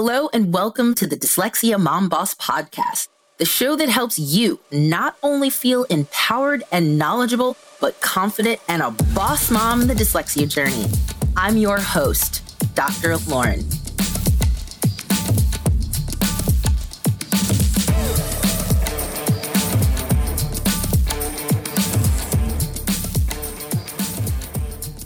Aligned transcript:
Hello, 0.00 0.28
and 0.32 0.54
welcome 0.54 0.94
to 0.94 1.08
the 1.08 1.16
Dyslexia 1.16 1.76
Mom 1.76 2.08
Boss 2.08 2.32
Podcast, 2.32 3.08
the 3.38 3.44
show 3.44 3.74
that 3.74 3.88
helps 3.88 4.16
you 4.16 4.60
not 4.70 5.16
only 5.24 5.50
feel 5.50 5.82
empowered 5.90 6.62
and 6.70 6.96
knowledgeable, 6.96 7.56
but 7.80 8.00
confident 8.00 8.60
and 8.68 8.80
a 8.80 8.92
boss 9.12 9.50
mom 9.50 9.80
in 9.80 9.88
the 9.88 9.94
dyslexia 9.94 10.48
journey. 10.48 10.84
I'm 11.36 11.56
your 11.56 11.80
host, 11.80 12.44
Dr. 12.76 13.16
Lauren. 13.26 13.64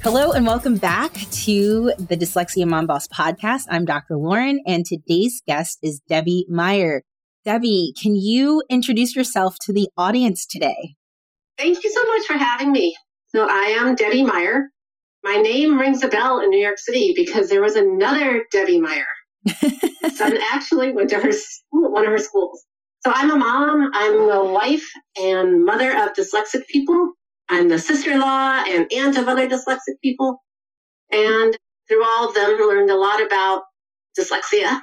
Hello 0.03 0.33
and 0.33 0.45
welcome 0.45 0.79
back 0.79 1.13
to 1.31 1.93
the 1.97 2.17
Dyslexia 2.17 2.67
Mom 2.67 2.89
Boss 2.89 3.07
podcast. 3.07 3.67
I'm 3.71 3.85
Dr. 3.85 4.17
Lauren 4.17 4.61
and 4.67 4.85
today's 4.85 5.41
guest 5.47 5.79
is 5.81 6.01
Debbie 6.09 6.45
Meyer. 6.49 7.05
Debbie, 7.45 7.95
can 8.03 8.17
you 8.17 8.65
introduce 8.69 9.15
yourself 9.15 9.55
to 9.61 9.73
the 9.73 9.89
audience 9.97 10.45
today? 10.45 10.97
Thank 11.57 11.85
you 11.85 11.91
so 11.93 12.05
much 12.05 12.27
for 12.27 12.33
having 12.33 12.73
me. 12.73 12.97
So 13.29 13.47
I 13.49 13.77
am 13.79 13.95
Debbie 13.95 14.25
Meyer. 14.25 14.71
My 15.23 15.37
name 15.37 15.79
rings 15.79 16.03
a 16.03 16.09
bell 16.09 16.41
in 16.41 16.51
New 16.51 16.61
York 16.61 16.81
City 16.81 17.13
because 17.15 17.49
there 17.49 17.63
was 17.63 17.77
another 17.77 18.45
Debbie 18.51 18.81
Meyer. 18.81 19.07
Son 20.17 20.37
actually 20.51 20.91
went 20.91 21.11
to 21.11 21.21
her 21.21 21.31
school, 21.31 21.93
one 21.93 22.07
of 22.07 22.11
her 22.11 22.19
schools. 22.19 22.65
So 23.05 23.13
I'm 23.15 23.31
a 23.31 23.37
mom, 23.37 23.89
I'm 23.95 24.19
a 24.19 24.53
wife 24.53 24.91
and 25.17 25.65
mother 25.65 25.97
of 25.97 26.13
dyslexic 26.15 26.67
people 26.67 27.13
I'm 27.49 27.69
the 27.69 27.79
sister-in-law 27.79 28.65
and 28.69 28.93
aunt 28.93 29.19
of 29.19 29.29
other 29.29 29.49
dyslexic 29.49 30.01
people. 30.03 30.43
And 31.11 31.57
through 31.89 32.05
all 32.05 32.29
of 32.29 32.35
them, 32.35 32.51
learned 32.59 32.91
a 32.91 32.97
lot 32.97 33.25
about 33.25 33.63
dyslexia 34.19 34.83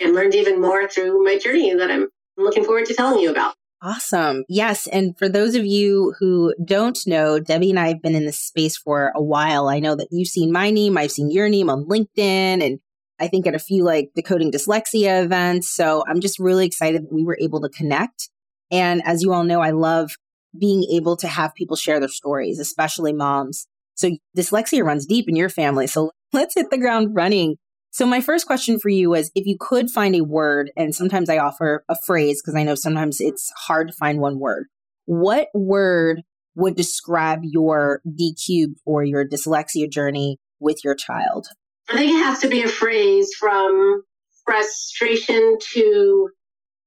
and 0.00 0.14
learned 0.14 0.34
even 0.34 0.60
more 0.60 0.88
through 0.88 1.24
my 1.24 1.38
journey 1.38 1.74
that 1.74 1.90
I'm 1.90 2.08
looking 2.36 2.64
forward 2.64 2.86
to 2.86 2.94
telling 2.94 3.20
you 3.20 3.30
about. 3.30 3.54
Awesome. 3.84 4.44
Yes. 4.48 4.86
And 4.86 5.18
for 5.18 5.28
those 5.28 5.56
of 5.56 5.66
you 5.66 6.14
who 6.20 6.54
don't 6.64 6.98
know, 7.04 7.40
Debbie 7.40 7.70
and 7.70 7.80
I 7.80 7.88
have 7.88 8.00
been 8.00 8.14
in 8.14 8.26
this 8.26 8.38
space 8.38 8.76
for 8.76 9.12
a 9.14 9.22
while. 9.22 9.68
I 9.68 9.80
know 9.80 9.96
that 9.96 10.06
you've 10.12 10.28
seen 10.28 10.52
my 10.52 10.70
name, 10.70 10.96
I've 10.96 11.10
seen 11.10 11.32
your 11.32 11.48
name 11.48 11.68
on 11.68 11.86
LinkedIn, 11.86 12.64
and 12.64 12.78
I 13.18 13.26
think 13.26 13.46
at 13.46 13.56
a 13.56 13.58
few 13.58 13.82
like 13.82 14.10
decoding 14.14 14.52
dyslexia 14.52 15.24
events. 15.24 15.68
So 15.68 16.04
I'm 16.06 16.20
just 16.20 16.38
really 16.38 16.64
excited 16.64 17.02
that 17.02 17.12
we 17.12 17.24
were 17.24 17.38
able 17.40 17.60
to 17.62 17.68
connect. 17.68 18.28
And 18.70 19.02
as 19.04 19.22
you 19.22 19.32
all 19.32 19.44
know, 19.44 19.60
I 19.60 19.70
love 19.70 20.12
being 20.58 20.84
able 20.92 21.16
to 21.16 21.28
have 21.28 21.54
people 21.54 21.76
share 21.76 22.00
their 22.00 22.08
stories, 22.08 22.58
especially 22.58 23.12
moms. 23.12 23.66
So 23.94 24.10
dyslexia 24.36 24.84
runs 24.84 25.06
deep 25.06 25.28
in 25.28 25.36
your 25.36 25.48
family. 25.48 25.86
So 25.86 26.12
let's 26.32 26.54
hit 26.54 26.70
the 26.70 26.78
ground 26.78 27.14
running. 27.14 27.56
So 27.90 28.06
my 28.06 28.20
first 28.20 28.46
question 28.46 28.78
for 28.78 28.88
you 28.88 29.10
was 29.10 29.30
if 29.34 29.46
you 29.46 29.56
could 29.58 29.90
find 29.90 30.14
a 30.14 30.24
word, 30.24 30.70
and 30.76 30.94
sometimes 30.94 31.28
I 31.28 31.38
offer 31.38 31.84
a 31.88 31.96
phrase 32.06 32.42
because 32.42 32.54
I 32.54 32.62
know 32.62 32.74
sometimes 32.74 33.20
it's 33.20 33.50
hard 33.66 33.88
to 33.88 33.94
find 33.94 34.18
one 34.18 34.38
word. 34.38 34.66
What 35.04 35.48
word 35.52 36.22
would 36.54 36.74
describe 36.74 37.40
your 37.42 38.00
DQ 38.06 38.74
or 38.86 39.04
your 39.04 39.26
dyslexia 39.26 39.90
journey 39.90 40.38
with 40.58 40.84
your 40.84 40.94
child? 40.94 41.48
I 41.90 41.96
think 41.96 42.12
it 42.12 42.24
has 42.24 42.38
to 42.40 42.48
be 42.48 42.62
a 42.62 42.68
phrase 42.68 43.30
from 43.38 44.02
frustration 44.46 45.58
to, 45.74 46.30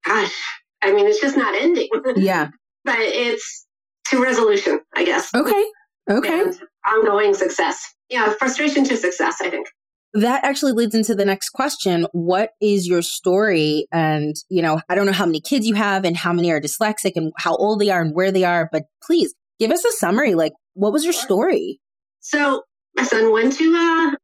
gosh, 0.05 0.35
I 0.81 0.91
mean, 0.91 1.07
it's 1.07 1.21
just 1.21 1.37
not 1.37 1.55
ending. 1.55 1.89
Yeah 2.15 2.49
but 2.85 2.99
it's 2.99 3.65
to 4.09 4.21
resolution, 4.21 4.79
I 4.95 5.03
guess. 5.03 5.33
Okay. 5.33 5.65
Okay. 6.09 6.41
And 6.41 6.59
ongoing 6.85 7.33
success. 7.33 7.93
Yeah, 8.09 8.31
frustration 8.33 8.83
to 8.85 8.95
success, 8.95 9.37
I 9.41 9.49
think. 9.49 9.67
That 10.13 10.45
actually 10.45 10.71
leads 10.71 10.95
into 10.95 11.15
the 11.15 11.25
next 11.25 11.49
question. 11.49 12.07
What 12.13 12.51
is 12.61 12.87
your 12.87 13.01
story? 13.01 13.87
And, 13.91 14.35
you 14.49 14.61
know, 14.61 14.79
I 14.87 14.95
don't 14.95 15.05
know 15.05 15.11
how 15.11 15.25
many 15.25 15.41
kids 15.41 15.67
you 15.67 15.73
have 15.73 16.05
and 16.05 16.15
how 16.15 16.31
many 16.31 16.51
are 16.51 16.61
dyslexic 16.61 17.13
and 17.15 17.33
how 17.37 17.55
old 17.55 17.81
they 17.81 17.89
are 17.89 18.01
and 18.01 18.15
where 18.15 18.31
they 18.31 18.45
are, 18.45 18.69
but 18.71 18.83
please 19.03 19.33
give 19.59 19.71
us 19.71 19.83
a 19.83 19.91
summary. 19.91 20.35
Like, 20.35 20.53
what 20.73 20.93
was 20.93 21.03
your 21.03 21.11
story? 21.11 21.81
So, 22.21 22.61
my 22.95 23.03
son 23.03 23.33
went 23.33 23.57
to 23.57 23.75
uh, 23.75 24.15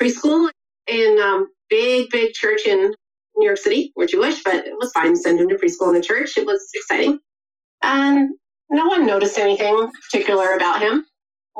preschool 0.00 0.48
in 0.86 1.18
um, 1.20 1.48
big, 1.68 2.10
big 2.10 2.34
church 2.34 2.60
in 2.66 2.94
New 3.36 3.46
York 3.46 3.58
City. 3.58 3.92
We're 3.96 4.06
Jewish, 4.06 4.44
but 4.44 4.66
it 4.66 4.74
was 4.78 4.92
fine 4.92 5.12
to 5.12 5.16
send 5.16 5.40
him 5.40 5.48
to 5.48 5.56
preschool 5.56 5.88
in 5.88 5.94
the 5.94 6.02
church. 6.02 6.36
It 6.36 6.46
was 6.46 6.68
exciting. 6.74 7.18
And 7.82 8.30
no 8.70 8.86
one 8.86 9.06
noticed 9.06 9.38
anything 9.38 9.90
particular 10.10 10.54
about 10.54 10.80
him. 10.80 11.04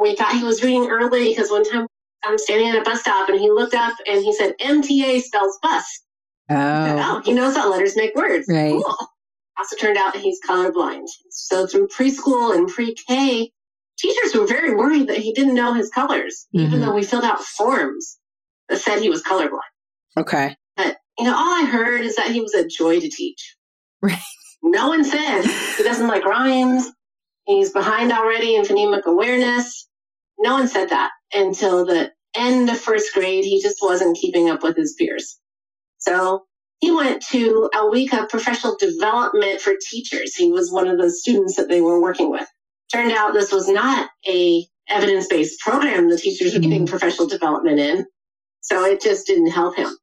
We 0.01 0.17
thought 0.17 0.35
he 0.35 0.45
was 0.45 0.63
reading 0.63 0.89
early 0.89 1.29
because 1.29 1.51
one 1.51 1.69
time 1.71 1.87
I'm 2.25 2.39
standing 2.39 2.69
at 2.69 2.79
a 2.79 2.83
bus 2.83 3.01
stop 3.01 3.29
and 3.29 3.39
he 3.39 3.51
looked 3.51 3.75
up 3.75 3.95
and 4.09 4.25
he 4.25 4.33
said, 4.33 4.55
MTA 4.61 5.21
spells 5.21 5.59
bus. 5.63 5.85
Oh. 6.49 6.55
Said, 6.55 6.99
oh, 6.99 7.23
he 7.25 7.33
knows 7.33 7.55
that 7.55 7.69
letters 7.69 7.97
make 7.97 8.15
words. 8.15 8.47
Right. 8.49 8.73
Cool. 8.73 8.97
Also 9.59 9.77
turned 9.77 9.99
out 9.99 10.17
he's 10.17 10.41
colorblind. 10.49 11.07
So 11.31 11.67
through 11.67 11.89
preschool 11.89 12.55
and 12.57 12.69
pre-K, 12.69 13.51
teachers 13.99 14.35
were 14.35 14.47
very 14.47 14.75
worried 14.75 15.09
that 15.09 15.19
he 15.19 15.33
didn't 15.33 15.55
know 15.55 15.75
his 15.75 15.91
colors, 15.91 16.47
mm-hmm. 16.55 16.67
even 16.67 16.81
though 16.81 16.95
we 16.95 17.05
filled 17.05 17.25
out 17.25 17.43
forms 17.43 18.19
that 18.69 18.81
said 18.81 19.01
he 19.01 19.11
was 19.11 19.23
colorblind. 19.23 19.61
Okay. 20.17 20.57
But, 20.77 20.97
you 21.19 21.27
know, 21.27 21.35
all 21.35 21.63
I 21.63 21.67
heard 21.67 22.01
is 22.01 22.17
that 22.17 22.31
he 22.31 22.41
was 22.41 22.55
a 22.55 22.67
joy 22.67 23.01
to 23.01 23.09
teach. 23.09 23.57
Right. 24.01 24.19
No 24.63 24.89
one 24.89 25.05
said 25.05 25.43
he 25.77 25.83
doesn't 25.83 26.09
like 26.09 26.25
rhymes. 26.25 26.91
He's 27.47 27.73
behind 27.73 28.13
already 28.13 28.55
in 28.57 28.63
phonemic 28.63 29.05
awareness. 29.05 29.89
No 30.39 30.55
one 30.55 30.69
said 30.69 30.91
that 30.91 31.11
until 31.33 31.85
the 31.85 32.13
end 32.35 32.71
of 32.71 32.79
first 32.79 33.13
grade. 33.15 33.45
He 33.45 33.61
just 33.61 33.79
wasn't 33.83 34.17
keeping 34.17 34.49
up 34.51 34.63
with 34.63 34.77
his 34.77 34.95
peers. 34.99 35.39
So 35.99 36.45
he 36.81 36.91
went 36.91 37.23
to 37.31 37.71
a 37.75 37.89
week 37.89 38.13
of 38.13 38.29
professional 38.29 38.77
development 38.79 39.61
for 39.61 39.75
teachers. 39.91 40.35
He 40.35 40.51
was 40.51 40.71
one 40.71 40.89
of 40.89 40.99
the 40.99 41.11
students 41.11 41.57
that 41.57 41.69
they 41.69 41.81
were 41.81 42.01
working 42.01 42.31
with. 42.31 42.47
Turned 42.93 43.13
out 43.13 43.35
this 43.35 43.53
was 43.53 43.69
not 43.69 44.11
a 44.27 44.67
evidence-based 44.89 45.61
program 45.61 46.11
the 46.11 46.19
teachers 46.19 46.53
were 46.55 46.61
getting 46.61 46.85
mm-hmm. 46.85 46.91
professional 46.91 47.29
development 47.29 47.79
in. 47.79 48.07
So 48.61 48.85
it 48.85 49.01
just 49.01 49.27
didn't 49.27 49.51
help 49.51 49.77
him. 49.77 49.97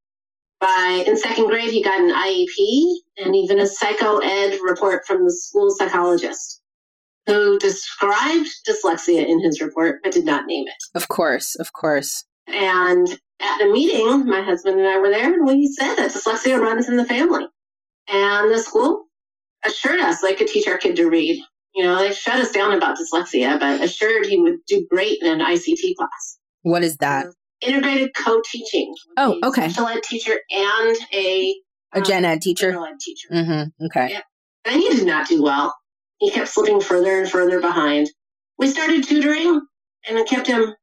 By 0.59 1.03
in 1.07 1.17
second 1.17 1.47
grade, 1.47 1.71
he 1.71 1.81
got 1.81 2.01
an 2.01 2.11
IEP 2.11 2.95
and 3.17 3.35
even 3.35 3.59
a 3.59 3.67
psycho 3.67 4.17
ed 4.17 4.59
report 4.61 5.05
from 5.05 5.23
the 5.23 5.31
school 5.31 5.69
psychologist 5.71 6.61
who 7.27 7.59
described 7.59 8.49
dyslexia 8.67 9.25
in 9.25 9.41
his 9.41 9.61
report 9.61 10.01
but 10.03 10.11
did 10.11 10.25
not 10.25 10.45
name 10.47 10.67
it. 10.67 10.83
Of 10.95 11.07
course, 11.07 11.55
of 11.55 11.71
course. 11.73 12.25
And 12.47 13.07
at 13.39 13.61
a 13.61 13.71
meeting, 13.71 14.25
my 14.25 14.41
husband 14.41 14.79
and 14.79 14.87
I 14.87 14.97
were 14.97 15.09
there, 15.09 15.33
and 15.33 15.45
we 15.45 15.67
said 15.67 15.95
that 15.95 16.11
dyslexia 16.11 16.59
runs 16.59 16.89
in 16.89 16.97
the 16.97 17.05
family. 17.05 17.45
And 18.07 18.51
the 18.51 18.59
school 18.59 19.05
assured 19.63 19.99
us 19.99 20.21
they 20.21 20.33
could 20.33 20.47
teach 20.47 20.67
our 20.67 20.77
kid 20.77 20.95
to 20.95 21.07
read. 21.07 21.41
You 21.75 21.83
know, 21.83 21.99
they 21.99 22.11
shut 22.11 22.39
us 22.39 22.51
down 22.51 22.73
about 22.73 22.97
dyslexia, 22.97 23.59
but 23.59 23.81
assured 23.81 24.25
he 24.25 24.39
would 24.39 24.57
do 24.67 24.85
great 24.89 25.19
in 25.21 25.31
an 25.31 25.39
ICT 25.39 25.95
class. 25.95 26.39
What 26.63 26.83
is 26.83 26.97
that? 26.97 27.27
Integrated 27.61 28.13
co-teaching. 28.15 28.93
Oh, 29.17 29.39
okay. 29.43 29.69
Special 29.69 29.87
ed 29.87 30.03
teacher 30.03 30.39
and 30.51 30.97
a 31.13 31.55
a 31.93 32.01
gen 32.01 32.25
ed 32.25 32.41
teacher. 32.41 32.67
General 32.67 32.85
ed 32.85 32.99
teacher. 32.99 33.27
Mm-hmm. 33.31 33.85
Okay. 33.85 34.11
Yeah. 34.11 34.21
And 34.65 34.79
he 34.79 34.89
did 34.89 35.05
not 35.05 35.27
do 35.27 35.41
well. 35.41 35.75
He 36.17 36.29
kept 36.29 36.49
slipping 36.49 36.81
further 36.81 37.19
and 37.19 37.29
further 37.29 37.61
behind. 37.61 38.09
We 38.57 38.67
started 38.67 39.05
tutoring, 39.05 39.61
and 40.07 40.17
it 40.17 40.27
kept 40.27 40.47
him. 40.47 40.75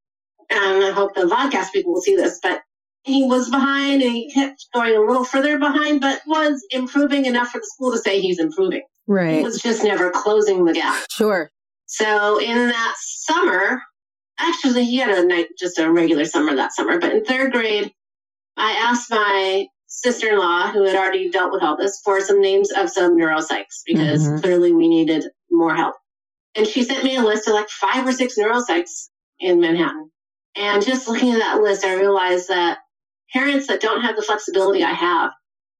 And 0.48 0.84
I 0.84 0.92
hope 0.92 1.14
the 1.14 1.22
podcast 1.22 1.72
people 1.72 1.92
will 1.92 2.00
see 2.00 2.16
this, 2.16 2.38
but 2.42 2.60
he 3.02 3.24
was 3.24 3.50
behind, 3.50 4.02
and 4.02 4.12
he 4.12 4.32
kept 4.32 4.66
going 4.72 4.96
a 4.96 5.00
little 5.00 5.24
further 5.24 5.58
behind, 5.58 6.00
but 6.00 6.22
was 6.26 6.64
improving 6.70 7.26
enough 7.26 7.48
for 7.48 7.58
the 7.58 7.66
school 7.66 7.92
to 7.92 7.98
say 7.98 8.20
he's 8.20 8.38
improving. 8.38 8.82
Right. 9.06 9.38
He 9.38 9.42
was 9.42 9.60
just 9.60 9.84
never 9.84 10.10
closing 10.10 10.64
the 10.64 10.72
gap. 10.72 11.04
Sure. 11.10 11.50
So 11.86 12.40
in 12.40 12.68
that 12.68 12.94
summer, 12.98 13.82
actually 14.38 14.84
he 14.84 14.96
had 14.96 15.16
a 15.16 15.26
night 15.26 15.48
just 15.58 15.78
a 15.78 15.90
regular 15.90 16.24
summer 16.24 16.54
that 16.54 16.72
summer 16.72 16.98
but 16.98 17.12
in 17.12 17.24
third 17.24 17.52
grade 17.52 17.92
i 18.56 18.72
asked 18.72 19.10
my 19.10 19.66
sister-in-law 19.86 20.70
who 20.72 20.84
had 20.84 20.96
already 20.96 21.30
dealt 21.30 21.52
with 21.52 21.62
all 21.62 21.76
this 21.76 22.00
for 22.04 22.20
some 22.20 22.40
names 22.40 22.70
of 22.70 22.90
some 22.90 23.16
neuropsychs 23.16 23.82
because 23.86 24.26
mm-hmm. 24.26 24.40
clearly 24.40 24.72
we 24.72 24.88
needed 24.88 25.24
more 25.50 25.74
help. 25.74 25.94
And 26.54 26.66
she 26.66 26.82
sent 26.82 27.04
me 27.04 27.16
a 27.16 27.22
list 27.22 27.48
of 27.48 27.54
like 27.54 27.68
five 27.68 28.06
or 28.06 28.12
six 28.12 28.38
neuropsychs 28.38 29.08
in 29.38 29.60
manhattan. 29.60 30.10
And 30.56 30.84
just 30.84 31.08
looking 31.08 31.32
at 31.32 31.38
that 31.38 31.62
list 31.62 31.84
i 31.84 31.94
realized 31.94 32.48
that 32.48 32.78
parents 33.32 33.66
that 33.68 33.80
don't 33.80 34.02
have 34.02 34.16
the 34.16 34.22
flexibility 34.22 34.82
i 34.82 34.92
have 34.92 35.30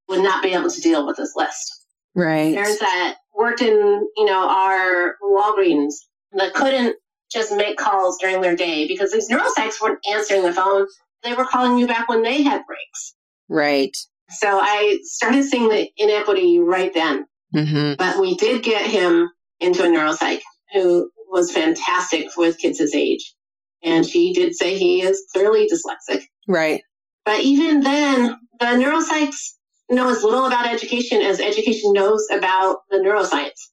would 0.08 0.22
not 0.22 0.42
be 0.42 0.54
able 0.54 0.70
to 0.70 0.80
deal 0.80 1.06
with 1.06 1.16
this 1.16 1.34
list. 1.34 1.84
Right. 2.14 2.54
Parents 2.54 2.78
that 2.78 3.16
worked 3.34 3.60
in 3.60 3.74
you 4.16 4.24
know 4.24 4.48
our 4.48 5.16
walgreens 5.22 5.94
that 6.32 6.54
couldn't 6.54 6.96
just 7.30 7.52
make 7.52 7.76
calls 7.76 8.18
during 8.18 8.40
their 8.40 8.56
day 8.56 8.86
because 8.86 9.12
these 9.12 9.28
neuropsychs 9.28 9.80
weren't 9.80 10.04
answering 10.10 10.42
the 10.42 10.52
phone. 10.52 10.86
They 11.22 11.34
were 11.34 11.44
calling 11.44 11.78
you 11.78 11.86
back 11.86 12.08
when 12.08 12.22
they 12.22 12.42
had 12.42 12.62
breaks. 12.66 13.14
Right. 13.48 13.96
So 14.30 14.58
I 14.60 14.98
started 15.02 15.44
seeing 15.44 15.68
the 15.68 15.88
inequity 15.96 16.58
right 16.58 16.92
then. 16.92 17.26
Mm-hmm. 17.54 17.94
But 17.98 18.20
we 18.20 18.36
did 18.36 18.62
get 18.62 18.90
him 18.90 19.30
into 19.60 19.84
a 19.84 19.86
neuropsych 19.86 20.40
who 20.72 21.10
was 21.28 21.52
fantastic 21.52 22.28
with 22.36 22.58
kids 22.58 22.78
his 22.78 22.94
age. 22.94 23.34
And 23.82 24.04
she 24.04 24.32
did 24.32 24.54
say 24.54 24.76
he 24.76 25.02
is 25.02 25.22
clearly 25.32 25.68
dyslexic. 25.68 26.22
Right. 26.48 26.82
But 27.24 27.40
even 27.40 27.80
then, 27.80 28.36
the 28.58 28.66
neuropsychs 28.66 29.54
know 29.90 30.10
as 30.10 30.22
little 30.24 30.46
about 30.46 30.66
education 30.66 31.22
as 31.22 31.40
education 31.40 31.92
knows 31.92 32.26
about 32.30 32.78
the 32.90 32.98
neuroscience. 32.98 33.70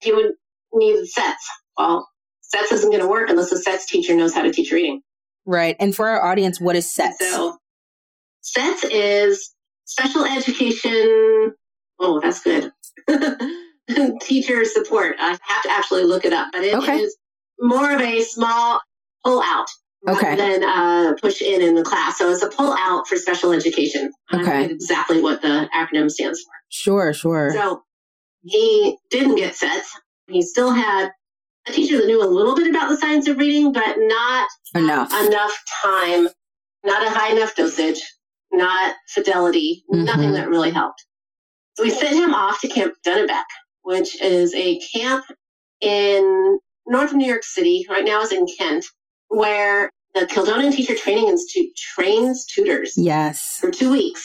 He 0.00 0.12
would 0.12 0.32
need 0.72 1.06
sets. 1.06 1.48
Well, 1.78 2.08
sets 2.48 2.72
isn't 2.72 2.90
going 2.90 3.02
to 3.02 3.08
work 3.08 3.28
unless 3.30 3.50
the 3.50 3.58
sets 3.58 3.86
teacher 3.86 4.14
knows 4.14 4.34
how 4.34 4.42
to 4.42 4.52
teach 4.52 4.72
reading. 4.72 5.02
Right. 5.44 5.76
And 5.78 5.94
for 5.94 6.08
our 6.08 6.24
audience, 6.24 6.60
what 6.60 6.76
is 6.76 6.90
sets? 6.92 7.18
So, 7.18 7.56
sets 8.40 8.84
is 8.84 9.52
special 9.84 10.24
education. 10.24 11.54
Oh, 11.98 12.20
that's 12.20 12.42
good. 12.42 12.72
teacher 14.20 14.64
support. 14.64 15.16
I 15.18 15.38
have 15.42 15.62
to 15.62 15.70
actually 15.70 16.04
look 16.04 16.24
it 16.24 16.32
up, 16.32 16.48
but 16.52 16.62
it 16.62 16.74
Okay. 16.74 16.98
is 16.98 17.16
more 17.60 17.92
of 17.92 18.00
a 18.00 18.22
small 18.22 18.80
pull 19.24 19.40
out 19.42 19.66
Okay. 20.08 20.36
than 20.36 20.62
uh, 20.62 21.14
push 21.20 21.40
in 21.40 21.62
in 21.62 21.74
the 21.74 21.82
class. 21.82 22.18
So 22.18 22.30
it's 22.30 22.42
a 22.42 22.48
pull 22.50 22.72
out 22.78 23.08
for 23.08 23.16
special 23.16 23.52
education. 23.52 24.12
Okay. 24.32 24.64
exactly 24.66 25.20
what 25.22 25.42
the 25.42 25.68
acronym 25.74 26.10
stands 26.10 26.40
for. 26.42 26.52
Sure, 26.68 27.12
sure. 27.12 27.50
So 27.52 27.82
he 28.42 28.98
didn't 29.10 29.36
get 29.36 29.54
sets. 29.56 29.88
He 30.28 30.42
still 30.42 30.70
had 30.72 31.10
a 31.68 31.72
teacher 31.72 31.96
that 31.98 32.06
knew 32.06 32.22
a 32.22 32.26
little 32.26 32.54
bit 32.54 32.68
about 32.68 32.88
the 32.88 32.96
science 32.96 33.26
of 33.28 33.38
reading, 33.38 33.72
but 33.72 33.96
not 33.98 34.48
Enough. 34.74 35.12
enough 35.26 35.62
time, 35.82 36.28
not 36.84 37.06
a 37.06 37.10
high 37.10 37.32
enough 37.32 37.54
dosage, 37.54 38.00
not 38.52 38.94
fidelity, 39.08 39.84
nothing 39.88 40.30
Mhm. 40.30 40.34
that 40.34 40.48
really 40.48 40.70
helped. 40.70 41.04
So 41.74 41.82
we 41.84 41.90
sent 41.90 42.16
him 42.16 42.32
off 42.34 42.60
to 42.60 42.68
Camp 42.68 42.94
Dunnabeck, 43.04 43.44
which 43.82 44.20
is 44.22 44.54
a 44.54 44.78
camp 44.80 45.24
in 45.80 46.58
north 46.86 47.10
of 47.10 47.16
New 47.16 47.26
York 47.26 47.44
City. 47.44 47.84
Right 47.88 48.04
now 48.04 48.22
it's 48.22 48.32
in 48.32 48.46
Kent, 48.58 48.86
where 49.28 49.90
the 50.14 50.26
Kildonan 50.26 50.72
Teacher 50.72 50.94
Training 50.94 51.28
Institute 51.28 51.74
trains 51.76 52.46
tutors 52.46 52.94
Yes. 52.96 53.56
for 53.60 53.70
two 53.70 53.90
weeks. 53.90 54.24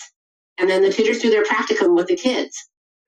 And 0.58 0.70
then 0.70 0.82
the 0.84 0.94
tutors 0.94 1.20
do 1.20 1.30
their 1.32 1.44
practicum 1.44 1.96
with 1.96 2.08
the 2.08 2.16
kids. 2.16 2.56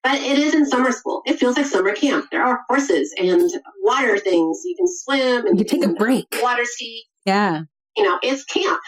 But 0.04 0.16
it 0.20 0.38
is 0.38 0.54
in 0.54 0.66
summer 0.66 0.92
school. 0.92 1.22
It 1.26 1.40
feels 1.40 1.56
like 1.56 1.66
summer 1.66 1.94
camp. 1.96 2.26
There 2.30 2.44
are 2.44 2.62
horses 2.68 3.14
and 3.18 3.50
water 3.82 4.18
things. 4.18 4.62
You 4.66 4.76
can 4.76 4.88
swim 4.88 5.48
and 5.48 5.58
You 5.58 5.64
take 5.66 5.86
a 5.86 5.94
break. 5.94 6.26
water 6.42 6.66
ski. 6.66 7.04
Yeah. 7.26 7.62
You 7.96 8.04
know, 8.04 8.20
it's 8.22 8.44
camp. 8.44 8.82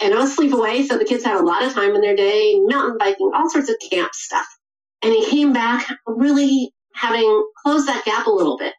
And 0.00 0.12
it 0.12 0.16
was 0.16 0.34
sleep 0.34 0.52
away, 0.52 0.86
so 0.86 0.96
the 0.98 1.04
kids 1.04 1.22
had 1.24 1.36
a 1.36 1.44
lot 1.44 1.62
of 1.62 1.72
time 1.72 1.94
in 1.94 2.00
their 2.00 2.16
day, 2.16 2.58
mountain 2.60 2.96
biking, 2.98 3.30
all 3.34 3.48
sorts 3.50 3.68
of 3.68 3.76
camp 3.90 4.12
stuff. 4.14 4.46
And 5.02 5.12
he 5.12 5.24
came 5.26 5.52
back 5.52 5.86
really 6.06 6.72
having 6.94 7.44
closed 7.62 7.86
that 7.88 8.04
gap 8.04 8.26
a 8.26 8.30
little 8.30 8.56
bit. 8.56 8.72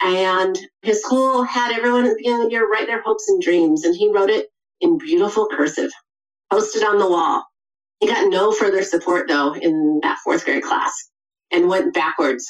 And 0.00 0.58
his 0.82 1.02
school 1.02 1.42
had 1.42 1.72
everyone 1.76 2.04
at 2.06 2.10
the 2.10 2.16
beginning 2.16 2.40
of 2.42 2.46
the 2.46 2.52
year 2.52 2.68
write 2.70 2.86
their 2.86 3.02
hopes 3.02 3.28
and 3.28 3.40
dreams, 3.42 3.84
and 3.84 3.94
he 3.94 4.10
wrote 4.10 4.30
it 4.30 4.46
in 4.80 4.96
beautiful 4.98 5.46
cursive, 5.46 5.90
posted 6.50 6.82
on 6.84 6.98
the 6.98 7.08
wall. 7.08 7.44
He 8.00 8.06
got 8.06 8.28
no 8.30 8.52
further 8.52 8.82
support 8.82 9.28
though 9.28 9.54
in 9.54 10.00
that 10.02 10.18
fourth 10.24 10.44
grade 10.44 10.62
class 10.62 10.92
and 11.52 11.68
went 11.68 11.94
backwards. 11.94 12.46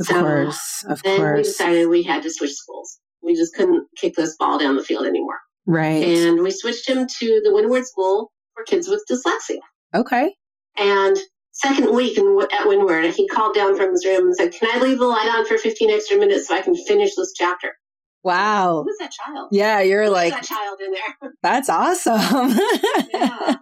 Of 0.00 0.06
So, 0.06 0.20
course. 0.22 0.84
Of 0.88 1.02
Then 1.02 1.34
we 1.36 1.42
decided 1.42 1.88
we 1.88 2.02
had 2.02 2.22
to 2.22 2.30
switch 2.30 2.52
schools. 2.52 2.98
We 3.22 3.34
just 3.34 3.54
couldn't 3.54 3.86
kick 3.96 4.14
this 4.14 4.36
ball 4.36 4.58
down 4.58 4.76
the 4.76 4.84
field 4.84 5.06
anymore. 5.06 5.38
Right. 5.66 6.02
And 6.04 6.40
we 6.42 6.50
switched 6.50 6.88
him 6.88 7.06
to 7.18 7.40
the 7.44 7.52
Windward 7.52 7.86
School 7.86 8.30
for 8.54 8.64
kids 8.64 8.88
with 8.88 9.02
dyslexia. 9.10 9.58
okay. 9.94 10.34
And 10.76 11.16
second 11.52 11.92
week 11.94 12.16
in, 12.16 12.46
at 12.52 12.68
Windward, 12.68 13.06
he 13.06 13.26
called 13.28 13.54
down 13.54 13.76
from 13.76 13.90
his 13.90 14.04
room 14.06 14.26
and 14.26 14.36
said, 14.36 14.52
Can 14.52 14.68
I 14.72 14.80
leave 14.80 14.98
the 14.98 15.06
light 15.06 15.28
on 15.28 15.44
for 15.44 15.58
15 15.58 15.90
extra 15.90 16.16
minutes 16.16 16.46
so 16.46 16.54
I 16.54 16.62
can 16.62 16.76
finish 16.86 17.14
this 17.16 17.32
chapter? 17.34 17.72
Wow. 18.22 18.84
Who's 18.86 18.96
that 18.98 19.10
child? 19.10 19.48
Yeah, 19.50 19.80
you're 19.80 20.04
Who's 20.04 20.12
like, 20.12 20.32
that 20.32 20.44
child 20.44 20.78
in 20.80 20.92
there? 20.92 21.32
that's 21.42 21.68
awesome. 21.68 22.56
yeah. 23.12 23.56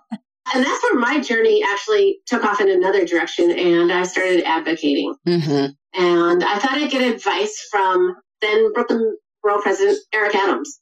And 0.55 0.65
that's 0.65 0.83
where 0.83 0.99
my 0.99 1.21
journey 1.21 1.63
actually 1.65 2.19
took 2.27 2.45
off 2.45 2.61
in 2.61 2.71
another 2.71 3.05
direction, 3.05 3.51
and 3.51 3.93
I 3.93 4.05
started 4.05 4.45
advocating. 4.45 5.15
hmm 5.27 5.67
And 5.95 6.45
I 6.45 6.59
thought 6.59 6.79
I'd 6.79 6.91
get 6.91 7.03
advice 7.03 7.67
from 7.71 8.17
then 8.41 8.73
Brooklyn 8.73 9.17
Borough 9.43 9.61
President 9.61 9.99
Eric 10.13 10.35
Adams. 10.35 10.81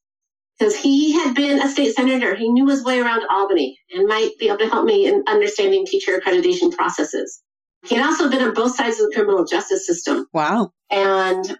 Because 0.58 0.76
he 0.76 1.12
had 1.12 1.34
been 1.34 1.60
a 1.60 1.68
state 1.68 1.94
senator. 1.94 2.34
He 2.36 2.48
knew 2.48 2.68
his 2.68 2.84
way 2.84 3.00
around 3.00 3.22
Albany 3.28 3.76
and 3.92 4.06
might 4.06 4.30
be 4.38 4.46
able 4.46 4.58
to 4.58 4.68
help 4.68 4.84
me 4.84 5.06
in 5.06 5.24
understanding 5.26 5.84
teacher 5.84 6.20
accreditation 6.20 6.70
processes. 6.72 7.42
He 7.84 7.96
had 7.96 8.06
also 8.06 8.30
been 8.30 8.40
on 8.42 8.54
both 8.54 8.76
sides 8.76 9.00
of 9.00 9.08
the 9.08 9.14
criminal 9.14 9.44
justice 9.44 9.84
system. 9.86 10.26
Wow. 10.32 10.72
And 10.90 11.58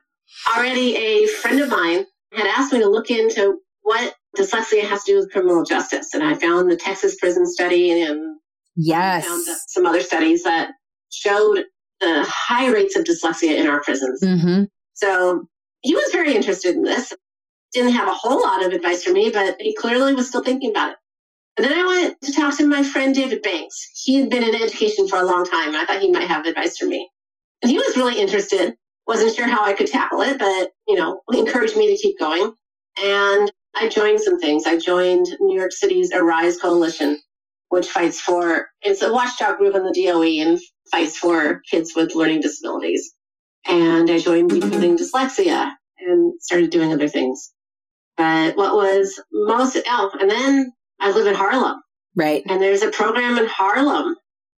already 0.54 0.96
a 0.96 1.26
friend 1.26 1.60
of 1.60 1.70
mine 1.70 2.06
had 2.32 2.46
asked 2.46 2.72
me 2.72 2.78
to 2.80 2.88
look 2.88 3.10
into 3.10 3.58
what 3.82 4.14
dyslexia 4.36 4.82
has 4.82 5.04
to 5.04 5.12
do 5.12 5.18
with 5.18 5.32
criminal 5.32 5.64
justice. 5.64 6.14
And 6.14 6.22
I 6.22 6.34
found 6.34 6.70
the 6.70 6.76
Texas 6.76 7.16
prison 7.16 7.46
study 7.46 8.02
and 8.02 8.36
Yes. 8.76 9.26
found 9.26 9.44
some 9.68 9.86
other 9.86 10.00
studies 10.00 10.42
that 10.44 10.70
showed 11.10 11.64
the 12.00 12.24
high 12.28 12.68
rates 12.68 12.96
of 12.96 13.04
dyslexia 13.04 13.56
in 13.56 13.66
our 13.68 13.80
prisons. 13.82 14.20
hmm 14.24 14.64
So 14.94 15.46
he 15.82 15.94
was 15.94 16.08
very 16.12 16.34
interested 16.34 16.74
in 16.74 16.82
this. 16.82 17.12
Didn't 17.72 17.92
have 17.92 18.08
a 18.08 18.14
whole 18.14 18.42
lot 18.42 18.64
of 18.64 18.72
advice 18.72 19.04
for 19.04 19.12
me, 19.12 19.30
but 19.30 19.56
he 19.60 19.74
clearly 19.74 20.14
was 20.14 20.28
still 20.28 20.42
thinking 20.42 20.70
about 20.70 20.92
it. 20.92 20.96
And 21.56 21.64
then 21.64 21.72
I 21.78 21.86
went 21.86 22.20
to 22.22 22.32
talk 22.32 22.56
to 22.58 22.66
my 22.66 22.82
friend 22.82 23.14
David 23.14 23.42
Banks. 23.42 23.90
He 24.04 24.16
had 24.20 24.28
been 24.30 24.42
in 24.42 24.54
education 24.56 25.06
for 25.06 25.18
a 25.20 25.24
long 25.24 25.44
time. 25.44 25.68
and 25.68 25.76
I 25.76 25.84
thought 25.84 26.00
he 26.02 26.10
might 26.10 26.26
have 26.26 26.46
advice 26.46 26.76
for 26.76 26.86
me. 26.86 27.08
And 27.62 27.70
he 27.70 27.78
was 27.78 27.96
really 27.96 28.18
interested. 28.20 28.74
Wasn't 29.06 29.34
sure 29.36 29.46
how 29.46 29.62
I 29.64 29.72
could 29.72 29.86
tackle 29.86 30.20
it, 30.22 30.38
but 30.38 30.72
you 30.88 30.96
know, 30.96 31.20
encouraged 31.32 31.76
me 31.76 31.94
to 31.94 32.02
keep 32.02 32.18
going. 32.18 32.52
And 33.02 33.52
I 33.76 33.88
joined 33.88 34.20
some 34.20 34.38
things. 34.38 34.66
I 34.66 34.78
joined 34.78 35.26
New 35.40 35.56
York 35.58 35.72
City's 35.72 36.12
Arise 36.12 36.58
Coalition, 36.58 37.18
which 37.68 37.88
fights 37.88 38.20
for 38.20 38.68
it's 38.82 39.02
a 39.02 39.12
watchdog 39.12 39.58
group 39.58 39.74
in 39.74 39.82
the 39.84 39.92
DOE 39.92 40.22
and 40.48 40.58
fights 40.90 41.16
for 41.16 41.60
kids 41.70 41.92
with 41.96 42.14
learning 42.14 42.40
disabilities. 42.40 43.14
And 43.66 44.10
I 44.10 44.18
joined 44.18 44.50
Decoding 44.50 44.96
Dyslexia 44.98 45.72
and 45.98 46.34
started 46.40 46.70
doing 46.70 46.92
other 46.92 47.08
things. 47.08 47.52
But 48.16 48.56
what 48.56 48.74
was 48.74 49.20
most 49.32 49.76
oh, 49.86 50.10
and 50.20 50.30
then 50.30 50.72
I 51.00 51.10
live 51.10 51.26
in 51.26 51.34
Harlem. 51.34 51.80
Right. 52.14 52.42
And 52.48 52.60
there's 52.62 52.82
a 52.82 52.90
program 52.90 53.38
in 53.38 53.46
Harlem 53.46 54.14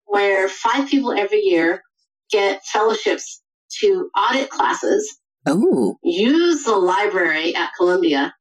where 0.07 0.49
five 0.49 0.89
people 0.89 1.13
every 1.13 1.41
year 1.41 1.83
get 2.31 2.65
fellowships 2.65 3.43
to 3.81 4.11
audit 4.17 4.51
classes, 4.51 5.19
Oh. 5.47 5.97
use 6.03 6.65
the 6.65 6.75
library 6.75 7.55
at 7.55 7.71
Columbia, 7.77 8.35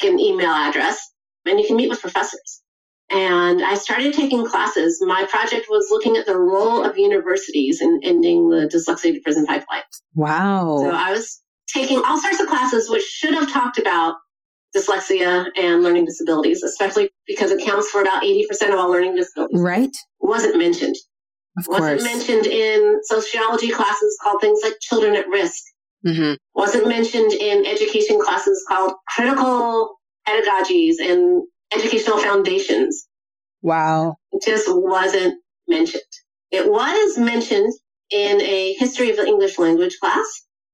get 0.00 0.12
an 0.12 0.20
email 0.20 0.50
address, 0.50 0.98
and 1.46 1.58
you 1.58 1.66
can 1.66 1.76
meet 1.76 1.88
with 1.88 2.00
professors. 2.00 2.62
And 3.10 3.62
I 3.62 3.74
started 3.74 4.14
taking 4.14 4.46
classes. 4.46 4.98
My 5.02 5.26
project 5.26 5.66
was 5.68 5.88
looking 5.90 6.16
at 6.16 6.26
the 6.26 6.36
role 6.36 6.82
of 6.84 6.96
universities 6.96 7.80
in 7.80 8.00
ending 8.02 8.48
the 8.48 8.66
dyslexia 8.66 9.12
to 9.14 9.20
prison 9.20 9.44
pipeline. 9.46 9.82
Wow. 10.14 10.78
So 10.80 10.90
I 10.90 11.10
was 11.12 11.42
taking 11.68 12.02
all 12.04 12.18
sorts 12.20 12.40
of 12.40 12.46
classes 12.48 12.88
which 12.88 13.02
should 13.04 13.34
have 13.34 13.52
talked 13.52 13.78
about 13.78 14.16
dyslexia 14.74 15.46
and 15.56 15.82
learning 15.82 16.06
disabilities, 16.06 16.62
especially 16.62 17.10
because 17.26 17.50
it 17.50 17.64
counts 17.64 17.88
for 17.90 18.00
about 18.00 18.22
80% 18.22 18.72
of 18.72 18.78
all 18.78 18.90
learning 18.90 19.14
disabilities. 19.16 19.60
right. 19.60 19.94
Wasn't 20.20 20.56
mentioned. 20.56 20.96
Of 21.58 21.66
Wasn't 21.68 22.00
course. 22.00 22.02
mentioned 22.02 22.46
in 22.46 22.98
sociology 23.04 23.70
classes 23.70 24.18
called 24.20 24.40
things 24.40 24.58
like 24.62 24.74
children 24.80 25.14
at 25.14 25.28
risk. 25.28 25.62
Hmm 26.04 26.34
Wasn't 26.54 26.88
mentioned 26.88 27.32
in 27.32 27.66
education 27.66 28.20
classes 28.20 28.64
called 28.68 28.94
critical 29.08 29.96
pedagogies 30.26 30.96
and 31.00 31.42
educational 31.72 32.18
foundations. 32.18 33.06
Wow. 33.62 34.16
It 34.32 34.42
just 34.44 34.66
wasn't 34.68 35.40
mentioned. 35.68 36.02
It 36.50 36.70
was 36.70 37.18
mentioned 37.18 37.72
in 38.10 38.40
a 38.40 38.74
history 38.74 39.10
of 39.10 39.16
the 39.16 39.26
English 39.26 39.58
language 39.58 39.96
class 40.00 40.26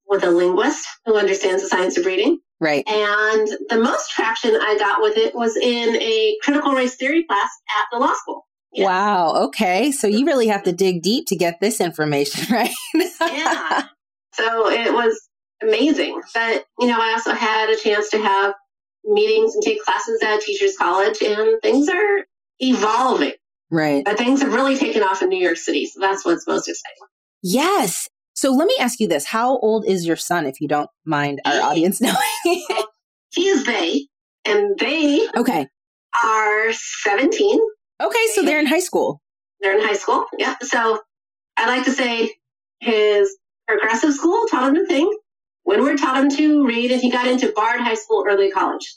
with 0.06 0.24
a 0.24 0.30
linguist 0.30 0.84
who 1.06 1.16
understands 1.16 1.62
the 1.62 1.68
science 1.68 1.96
of 1.96 2.04
reading. 2.04 2.38
Right. 2.60 2.86
And 2.86 3.48
the 3.68 3.80
most 3.80 4.10
traction 4.10 4.54
I 4.54 4.76
got 4.78 5.00
with 5.00 5.16
it 5.16 5.34
was 5.34 5.56
in 5.56 5.96
a 5.96 6.36
critical 6.42 6.72
race 6.72 6.96
theory 6.96 7.24
class 7.24 7.48
at 7.78 7.86
the 7.90 7.98
law 7.98 8.12
school. 8.14 8.46
Yeah. 8.72 8.86
Wow. 8.86 9.44
Okay. 9.46 9.90
So 9.92 10.06
you 10.06 10.26
really 10.26 10.48
have 10.48 10.64
to 10.64 10.72
dig 10.72 11.02
deep 11.02 11.26
to 11.28 11.36
get 11.36 11.60
this 11.60 11.80
information, 11.80 12.54
right? 12.54 12.70
yeah. 13.22 13.84
So 14.40 14.70
it 14.70 14.92
was 14.92 15.28
amazing. 15.62 16.20
But, 16.32 16.64
you 16.78 16.86
know, 16.86 16.98
I 16.98 17.12
also 17.12 17.32
had 17.32 17.68
a 17.68 17.76
chance 17.76 18.08
to 18.10 18.18
have 18.18 18.54
meetings 19.04 19.54
and 19.54 19.62
take 19.62 19.82
classes 19.84 20.20
at 20.22 20.40
Teachers 20.40 20.76
College, 20.76 21.20
and 21.22 21.60
things 21.62 21.88
are 21.88 22.24
evolving. 22.58 23.32
right. 23.70 24.04
But 24.04 24.18
things 24.18 24.42
have 24.42 24.52
really 24.52 24.76
taken 24.76 25.02
off 25.02 25.22
in 25.22 25.28
New 25.28 25.42
York 25.42 25.56
City. 25.56 25.86
So 25.86 26.00
that's 26.00 26.24
what's 26.24 26.46
most 26.46 26.68
exciting. 26.68 26.96
Yes. 27.42 28.08
So 28.34 28.50
let 28.52 28.66
me 28.66 28.74
ask 28.80 29.00
you 29.00 29.08
this. 29.08 29.26
How 29.26 29.58
old 29.58 29.84
is 29.86 30.06
your 30.06 30.16
son, 30.16 30.46
if 30.46 30.60
you 30.60 30.68
don't 30.68 30.88
mind 31.04 31.40
our 31.44 31.60
audience 31.60 32.00
knowing? 32.00 32.16
He 33.32 33.46
is 33.46 33.64
they, 33.64 34.08
and 34.44 34.76
they 34.80 35.28
okay. 35.36 35.68
are 36.20 36.72
17. 36.72 37.60
Okay. 38.02 38.26
So 38.34 38.42
they're 38.42 38.58
in 38.58 38.66
high 38.66 38.80
school. 38.80 39.22
They're 39.60 39.78
in 39.78 39.86
high 39.86 39.94
school. 39.94 40.24
Yeah. 40.36 40.56
So 40.62 40.98
I 41.56 41.68
like 41.68 41.84
to 41.84 41.92
say 41.92 42.34
his 42.80 43.36
progressive 43.78 44.14
school 44.14 44.46
taught 44.50 44.68
him 44.68 44.74
to 44.74 44.86
think. 44.86 45.14
Windward 45.64 45.98
taught 45.98 46.16
him 46.16 46.30
to 46.36 46.66
read, 46.66 46.90
and 46.90 47.00
he 47.00 47.10
got 47.10 47.26
into 47.26 47.52
Bard 47.54 47.80
High 47.80 47.94
School 47.94 48.24
early 48.26 48.50
college. 48.50 48.94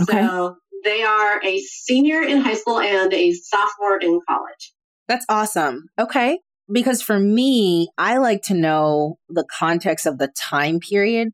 Okay. 0.00 0.26
So 0.26 0.56
they 0.84 1.02
are 1.02 1.42
a 1.42 1.60
senior 1.60 2.22
in 2.22 2.40
high 2.40 2.54
school 2.54 2.78
and 2.78 3.12
a 3.12 3.32
sophomore 3.32 3.98
in 3.98 4.20
college. 4.28 4.72
That's 5.08 5.26
awesome. 5.28 5.86
Okay. 5.98 6.38
Because 6.70 7.02
for 7.02 7.18
me, 7.18 7.88
I 7.98 8.18
like 8.18 8.42
to 8.44 8.54
know 8.54 9.18
the 9.28 9.44
context 9.44 10.06
of 10.06 10.18
the 10.18 10.28
time 10.28 10.80
period 10.80 11.28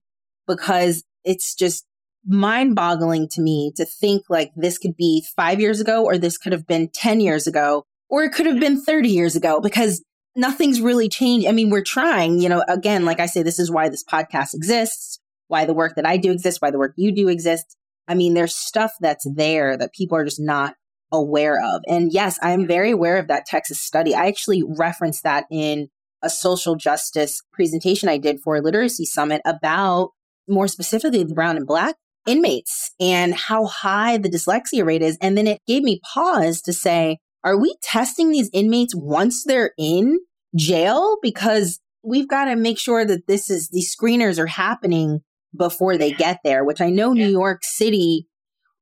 because 0.49 1.05
it's 1.25 1.55
just 1.55 1.85
mind 2.27 2.75
boggling 2.75 3.29
to 3.29 3.41
me 3.41 3.73
to 3.77 3.85
think 3.85 4.25
like 4.29 4.51
this 4.57 4.79
could 4.79 4.97
be 4.97 5.25
five 5.37 5.61
years 5.61 5.81
ago 5.81 6.05
or 6.05 6.19
this 6.19 6.37
could 6.37 6.53
have 6.53 6.67
been 6.67 6.89
10 6.89 7.21
years 7.21 7.47
ago 7.47 7.85
or 8.09 8.25
it 8.25 8.33
could 8.33 8.47
have 8.47 8.61
been 8.61 8.83
30 8.83 9.09
years 9.09 9.37
ago 9.37 9.61
because 9.61 10.03
nothing's 10.41 10.81
really 10.81 11.09
changed. 11.09 11.47
I 11.47 11.53
mean, 11.53 11.71
we're 11.71 11.85
trying, 11.85 12.41
you 12.41 12.49
know, 12.49 12.65
again, 12.69 13.05
like 13.05 13.21
I 13.21 13.27
say, 13.27 13.43
this 13.43 13.59
is 13.59 13.71
why 13.71 13.89
this 13.89 14.05
podcast 14.05 14.55
exists, 14.55 15.21
why 15.49 15.65
the 15.65 15.75
work 15.75 15.95
that 15.97 16.07
I 16.07 16.17
do 16.17 16.33
exists, 16.33 16.61
why 16.61 16.71
the 16.71 16.79
work 16.79 16.95
you 16.97 17.13
do 17.13 17.29
exists. 17.29 17.77
I 18.09 18.15
mean, 18.15 18.35
there's 18.35 18.57
stuff 18.57 18.93
that's 19.01 19.27
there 19.35 19.77
that 19.77 19.93
people 19.93 20.17
are 20.17 20.25
just 20.25 20.41
not 20.41 20.75
aware 21.13 21.61
of. 21.63 21.83
And 21.87 22.13
yes, 22.13 22.39
I'm 22.43 22.67
very 22.67 22.91
aware 22.91 23.19
of 23.19 23.29
that 23.29 23.47
Texas 23.47 23.81
study. 23.81 24.15
I 24.15 24.27
actually 24.27 24.63
referenced 24.67 25.23
that 25.25 25.45
in 25.51 25.89
a 26.23 26.31
social 26.31 26.77
justice 26.77 27.43
presentation 27.53 28.09
I 28.09 28.19
did 28.19 28.41
for 28.41 28.57
a 28.57 28.61
literacy 28.61 29.05
summit 29.05 29.43
about 29.45 30.11
more 30.49 30.69
specifically 30.69 31.23
the 31.23 31.35
brown 31.35 31.57
and 31.57 31.67
black 31.67 31.97
inmates 32.27 32.93
and 33.01 33.35
how 33.35 33.67
high 33.67 34.19
the 34.19 34.29
dyslexia 34.29 34.85
rate 34.85 35.03
is. 35.03 35.17
And 35.21 35.37
then 35.37 35.47
it 35.47 35.61
gave 35.67 35.83
me 35.83 36.01
pause 36.13 36.61
to 36.63 36.73
say, 36.73 37.19
are 37.43 37.59
we 37.59 37.77
testing 37.83 38.31
these 38.31 38.51
inmates 38.53 38.95
once 38.95 39.45
they're 39.45 39.73
in 39.79 40.19
jail? 40.57 41.17
Because 41.23 41.81
we've 42.03 42.29
got 42.29 42.47
to 42.47 42.57
make 42.57 42.79
sure 42.79 43.05
that 43.05 43.27
this 43.27 43.51
is 43.51 43.69
these 43.69 43.95
screeners 43.95 44.39
are 44.39 44.47
happening 44.47 45.23
before 45.57 45.97
they 45.97 46.13
get 46.13 46.41
there, 46.45 46.65
which 46.65 46.81
I 46.81 46.91
know 46.91 47.13
New 47.13 47.29
York 47.29 47.61
City 47.63 48.27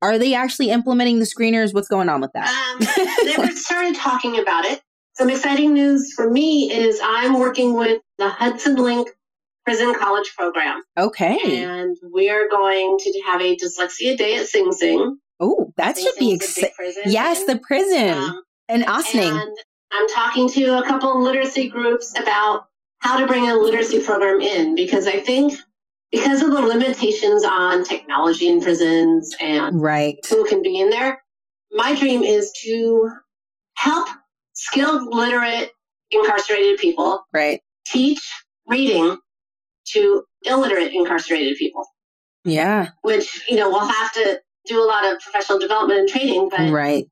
are 0.01 0.19
they 0.19 0.35
actually 0.35 0.71
implementing 0.71 1.19
the 1.19 1.25
screeners? 1.25 1.75
What's 1.75 1.89
going 1.89 2.09
on 2.09 2.21
with 2.21 2.33
that? 2.35 2.49
Um, 2.49 3.27
they 3.27 3.37
were 3.37 3.51
started 3.51 3.97
talking 3.97 4.39
about 4.39 4.65
it. 4.65 4.81
Some 5.15 5.31
exciting 5.31 5.75
news 5.75 6.13
for 6.15 6.31
me 6.31 6.73
is 6.73 7.01
I'm 7.03 7.39
working 7.39 7.75
with 7.75 8.01
the 8.19 8.29
Hudson 8.29 8.77
Link 8.77 9.09
Prison 9.65 9.93
College 9.95 10.33
Program. 10.37 10.81
Okay. 10.97 11.65
And 11.65 11.97
we're 12.03 12.49
going 12.49 12.99
to 12.99 13.23
have 13.27 13.41
a 13.41 13.57
dyslexia 13.57 14.17
day 14.17 14.37
at 14.37 14.47
Sing 14.47 14.71
Sing. 14.73 15.19
Oh, 15.41 15.73
that 15.77 15.97
Sing 15.97 16.07
should 16.07 16.19
be 16.19 16.33
exciting. 16.33 16.73
Yes, 17.07 17.45
the 17.45 17.59
prison. 17.59 18.11
Um, 18.11 18.43
and 18.69 18.85
Ossining. 18.85 19.33
And 19.33 19.57
I'm 19.93 20.09
talking 20.09 20.49
to 20.51 20.79
a 20.79 20.85
couple 20.85 21.23
literacy 21.23 21.69
groups 21.69 22.13
about 22.19 22.67
how 23.01 23.19
to 23.19 23.27
bring 23.27 23.49
a 23.49 23.55
literacy 23.55 24.01
program 24.01 24.41
in 24.41 24.75
because 24.75 25.07
I 25.07 25.21
think 25.21 25.55
because 26.11 26.43
of 26.43 26.51
the 26.51 26.61
limitations 26.61 27.45
on 27.45 27.85
technology 27.85 28.49
in 28.49 28.61
prisons 28.61 29.35
and 29.41 29.81
right. 29.81 30.17
who 30.29 30.45
can 30.47 30.63
be 30.63 30.81
in 30.81 30.91
there, 30.91 31.23
my 31.71 31.95
dream 31.95 32.23
is 32.23 32.53
to 32.65 33.11
help 33.75 34.09
skilled, 34.55 35.15
literate, 35.15 35.71
incarcerated 36.11 36.79
people 36.79 37.25
right. 37.33 37.61
teach 37.87 38.21
reading 38.67 39.17
to 39.93 40.25
illiterate, 40.45 40.93
incarcerated 40.93 41.57
people. 41.57 41.85
Yeah. 42.45 42.91
Which, 43.03 43.43
you 43.49 43.57
know, 43.57 43.69
we'll 43.69 43.87
have 43.87 44.13
to 44.13 44.41
do 44.67 44.83
a 44.83 44.87
lot 44.87 45.11
of 45.11 45.21
professional 45.21 45.59
development 45.59 46.01
and 46.01 46.09
training, 46.09 46.49
but 46.51 46.71
right. 46.71 47.09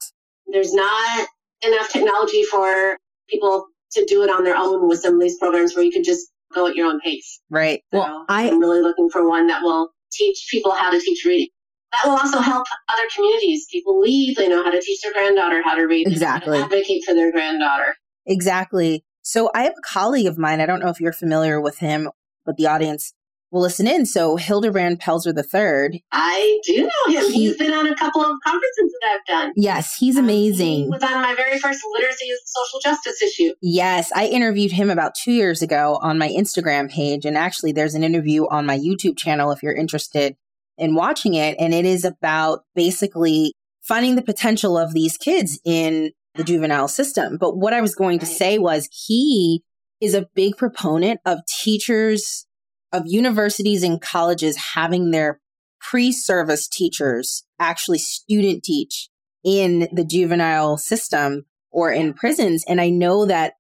there's 0.47 0.73
not 0.73 1.29
enough 1.67 1.89
technology 1.89 2.45
for 2.45 2.99
people 3.29 3.67
to 3.93 4.05
do 4.07 4.23
it 4.23 4.31
on 4.31 4.45
their 4.45 4.57
own 4.57 4.89
with 4.89 5.01
some 5.01 5.15
of 5.15 5.21
these 5.21 5.39
programs 5.39 5.75
where 5.75 5.85
you 5.85 5.93
can 5.93 6.05
just 6.05 6.29
go 6.55 6.67
at 6.67 6.77
your 6.77 6.87
own 6.87 7.01
pace. 7.01 7.41
Right. 7.51 7.83
So 7.93 8.01
well, 8.01 8.25
I, 8.29 8.49
I'm 8.49 8.61
really 8.61 8.83
looking 8.83 9.11
for 9.11 9.29
one 9.29 9.47
that 9.49 9.63
will 9.63 9.91
teach 10.13 10.47
people 10.51 10.73
how 10.73 10.91
to 10.91 11.01
teach 11.01 11.25
reading. 11.25 11.49
That 11.93 12.11
will 12.11 12.17
also 12.17 12.41
help 12.41 12.67
other 12.93 13.09
communities. 13.15 13.67
People 13.71 14.01
leave, 14.01 14.37
they 14.37 14.49
know 14.49 14.63
how 14.63 14.71
to 14.71 14.81
teach 14.81 15.01
their 15.03 15.13
granddaughter 15.13 15.63
how 15.63 15.75
to 15.75 15.85
read. 15.85 16.07
Exactly. 16.09 16.59
advocate 16.59 17.05
for 17.05 17.15
their 17.15 17.33
granddaughter. 17.33 17.95
Exactly. 18.27 19.05
So 19.23 19.51
I 19.55 19.63
have 19.63 19.73
a 19.73 19.83
colleague 19.83 20.27
of 20.27 20.39
mine. 20.39 20.61
I 20.61 20.67
don't 20.67 20.81
know 20.81 20.89
if 20.89 21.01
you're 21.01 21.13
familiar 21.13 21.61
with 21.61 21.79
him, 21.79 22.11
but 22.45 22.57
the 22.57 22.67
audience 22.67 23.13
will 23.51 23.63
listen 23.63 23.87
in. 23.87 24.07
So 24.07 24.37
Hildebrand 24.37 25.01
Pelzer 25.01 25.33
III. 25.37 26.05
I 26.13 26.61
do 26.65 26.83
know 26.83 27.21
him. 27.21 27.33
He, 27.33 27.47
has 27.47 27.57
been 27.57 27.73
on 27.73 27.87
a 27.87 27.95
couple 27.95 28.23
of 28.23 28.37
conferences 28.45 28.95
that 29.01 29.11
I've 29.15 29.27
done. 29.27 29.53
Yes, 29.57 29.97
he's 29.97 30.17
amazing. 30.17 30.77
Um, 30.77 30.83
he 30.85 30.89
was 30.89 31.03
on 31.03 31.23
my 31.23 31.35
very 31.35 31.59
first 31.59 31.81
literacy 31.93 32.29
social 32.45 32.81
justice 32.81 33.23
issue. 33.23 33.53
Yes, 33.63 34.11
I 34.13 34.27
interviewed 34.27 34.73
him 34.73 34.91
about 34.91 35.15
two 35.15 35.33
years 35.33 35.63
ago 35.63 35.99
on 36.03 36.19
my 36.19 36.29
Instagram 36.29 36.91
page. 36.91 37.25
And 37.25 37.37
actually, 37.37 37.73
there's 37.73 37.95
an 37.95 38.05
interview 38.05 38.47
on 38.49 38.67
my 38.67 38.79
YouTube 38.79 39.17
channel 39.17 39.51
if 39.53 39.63
you're 39.63 39.75
interested 39.75 40.37
in 40.79 40.95
watching 40.95 41.35
it. 41.35 41.57
And 41.59 41.73
it 41.73 41.85
is 41.85 42.05
about 42.05 42.65
basically 42.75 43.55
finding 43.83 44.17
the 44.17 44.23
potential 44.23 44.77
of 44.77 44.93
these 44.93 45.17
kids 45.17 45.61
in 45.65 46.11
the 46.35 46.45
juvenile 46.45 46.89
system. 46.89 47.39
But 47.39 47.57
what 47.57 47.73
I 47.73 47.81
was 47.81 47.95
going 47.95 48.19
to 48.19 48.27
say 48.27 48.59
was 48.59 48.89
he 48.93 49.63
is 50.01 50.15
a 50.15 50.29
big 50.35 50.57
proponent 50.57 51.21
of 51.25 51.39
teachers 51.63 52.46
of 52.93 53.03
universities 53.07 53.83
and 53.83 54.01
colleges 54.01 54.57
having 54.75 55.11
their 55.11 55.41
pre-service 55.81 56.69
teachers 56.69 57.45
actually 57.59 57.99
student 57.99 58.63
teach 58.63 59.09
in 59.45 59.89
the 59.93 60.05
juvenile 60.05 60.77
system 60.77 61.45
or 61.71 61.93
in 61.93 62.15
prisons. 62.15 62.65
And 62.67 62.81
I 62.81 62.89
know 62.89 63.27
that 63.27 63.55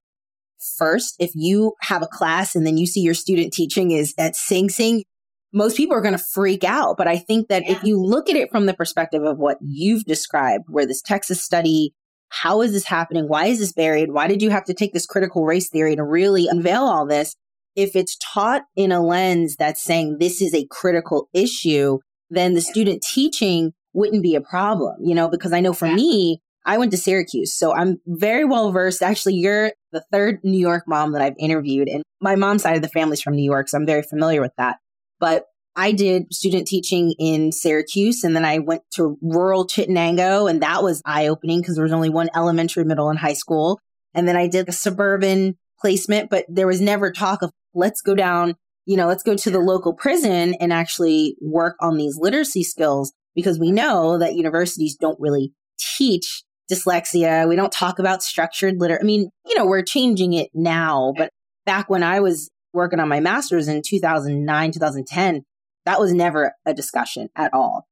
first, 0.76 1.14
if 1.18 1.32
you 1.34 1.74
have 1.82 2.02
a 2.02 2.08
class 2.08 2.56
and 2.56 2.66
then 2.66 2.76
you 2.76 2.86
see 2.86 3.00
your 3.00 3.14
student 3.14 3.52
teaching 3.52 3.90
is 3.90 4.14
at 4.18 4.36
Sing 4.36 4.68
Sing, 4.68 5.04
most 5.52 5.76
people 5.76 5.96
are 5.96 6.02
going 6.02 6.16
to 6.16 6.24
freak 6.32 6.64
out. 6.64 6.96
But 6.96 7.08
I 7.08 7.18
think 7.18 7.48
that 7.48 7.68
if 7.68 7.82
you 7.84 8.02
look 8.02 8.28
at 8.28 8.36
it 8.36 8.50
from 8.50 8.66
the 8.66 8.74
perspective 8.74 9.22
of 9.22 9.38
what 9.38 9.58
you've 9.60 10.04
described, 10.04 10.64
where 10.68 10.86
this 10.86 11.02
Texas 11.02 11.42
study, 11.42 11.94
how 12.28 12.62
is 12.62 12.72
this 12.72 12.86
happening? 12.86 13.28
Why 13.28 13.46
is 13.46 13.60
this 13.60 13.72
buried? 13.72 14.10
Why 14.10 14.26
did 14.26 14.42
you 14.42 14.50
have 14.50 14.64
to 14.64 14.74
take 14.74 14.92
this 14.92 15.06
critical 15.06 15.44
race 15.44 15.68
theory 15.68 15.94
to 15.96 16.02
really 16.02 16.48
unveil 16.48 16.82
all 16.82 17.06
this? 17.06 17.36
If 17.76 17.94
it's 17.94 18.16
taught 18.16 18.62
in 18.74 18.90
a 18.90 19.04
lens 19.04 19.56
that's 19.56 19.82
saying 19.82 20.16
this 20.18 20.40
is 20.40 20.54
a 20.54 20.66
critical 20.70 21.28
issue, 21.32 21.98
then 22.30 22.54
the 22.54 22.60
student 22.60 23.02
teaching 23.02 23.72
wouldn't 23.92 24.22
be 24.22 24.34
a 24.34 24.40
problem, 24.40 24.96
you 25.00 25.14
know, 25.14 25.28
because 25.28 25.52
I 25.52 25.60
know 25.60 25.72
for 25.72 25.88
me, 25.88 26.40
I 26.64 26.78
went 26.78 26.90
to 26.90 26.96
Syracuse. 26.96 27.54
So 27.56 27.72
I'm 27.72 28.00
very 28.06 28.44
well 28.44 28.72
versed. 28.72 29.02
Actually, 29.02 29.34
you're 29.34 29.72
the 29.92 30.04
third 30.12 30.40
New 30.42 30.58
York 30.58 30.84
mom 30.88 31.12
that 31.12 31.22
I've 31.22 31.36
interviewed. 31.38 31.88
And 31.88 32.02
my 32.20 32.34
mom's 32.34 32.62
side 32.62 32.76
of 32.76 32.82
the 32.82 32.88
family's 32.88 33.22
from 33.22 33.36
New 33.36 33.44
York. 33.44 33.68
So 33.68 33.78
I'm 33.78 33.86
very 33.86 34.02
familiar 34.02 34.40
with 34.40 34.52
that. 34.58 34.78
But 35.20 35.44
I 35.76 35.92
did 35.92 36.32
student 36.34 36.66
teaching 36.66 37.14
in 37.18 37.52
Syracuse 37.52 38.24
and 38.24 38.34
then 38.34 38.44
I 38.44 38.58
went 38.58 38.82
to 38.94 39.18
rural 39.20 39.66
Chittenango 39.66 40.50
and 40.50 40.62
that 40.62 40.82
was 40.82 41.02
eye 41.04 41.28
opening 41.28 41.60
because 41.60 41.76
there 41.76 41.84
was 41.84 41.92
only 41.92 42.08
one 42.08 42.30
elementary, 42.34 42.84
middle, 42.84 43.10
and 43.10 43.18
high 43.18 43.34
school. 43.34 43.78
And 44.14 44.26
then 44.26 44.36
I 44.36 44.48
did 44.48 44.68
a 44.68 44.72
suburban 44.72 45.56
placement, 45.78 46.30
but 46.30 46.46
there 46.48 46.66
was 46.66 46.80
never 46.80 47.12
talk 47.12 47.42
of 47.42 47.50
let's 47.76 48.00
go 48.00 48.14
down, 48.14 48.54
you 48.86 48.96
know, 48.96 49.06
let's 49.06 49.22
go 49.22 49.36
to 49.36 49.50
the 49.50 49.60
local 49.60 49.94
prison 49.94 50.54
and 50.54 50.72
actually 50.72 51.36
work 51.40 51.76
on 51.80 51.96
these 51.96 52.16
literacy 52.16 52.64
skills 52.64 53.12
because 53.34 53.58
we 53.58 53.70
know 53.70 54.18
that 54.18 54.34
universities 54.34 54.96
don't 54.96 55.20
really 55.20 55.52
teach 55.78 56.42
dyslexia. 56.72 57.48
We 57.48 57.54
don't 57.54 57.72
talk 57.72 57.98
about 57.98 58.22
structured 58.22 58.80
liter. 58.80 58.98
I 59.00 59.04
mean, 59.04 59.30
you 59.46 59.54
know, 59.54 59.66
we're 59.66 59.82
changing 59.82 60.32
it 60.32 60.48
now, 60.54 61.12
but 61.16 61.30
back 61.64 61.88
when 61.88 62.02
I 62.02 62.20
was 62.20 62.50
working 62.72 62.98
on 62.98 63.08
my 63.08 63.20
master's 63.20 63.68
in 63.68 63.82
2009, 63.84 64.72
2010, 64.72 65.42
that 65.84 66.00
was 66.00 66.12
never 66.12 66.52
a 66.64 66.74
discussion 66.74 67.28
at 67.36 67.52
all. 67.54 67.86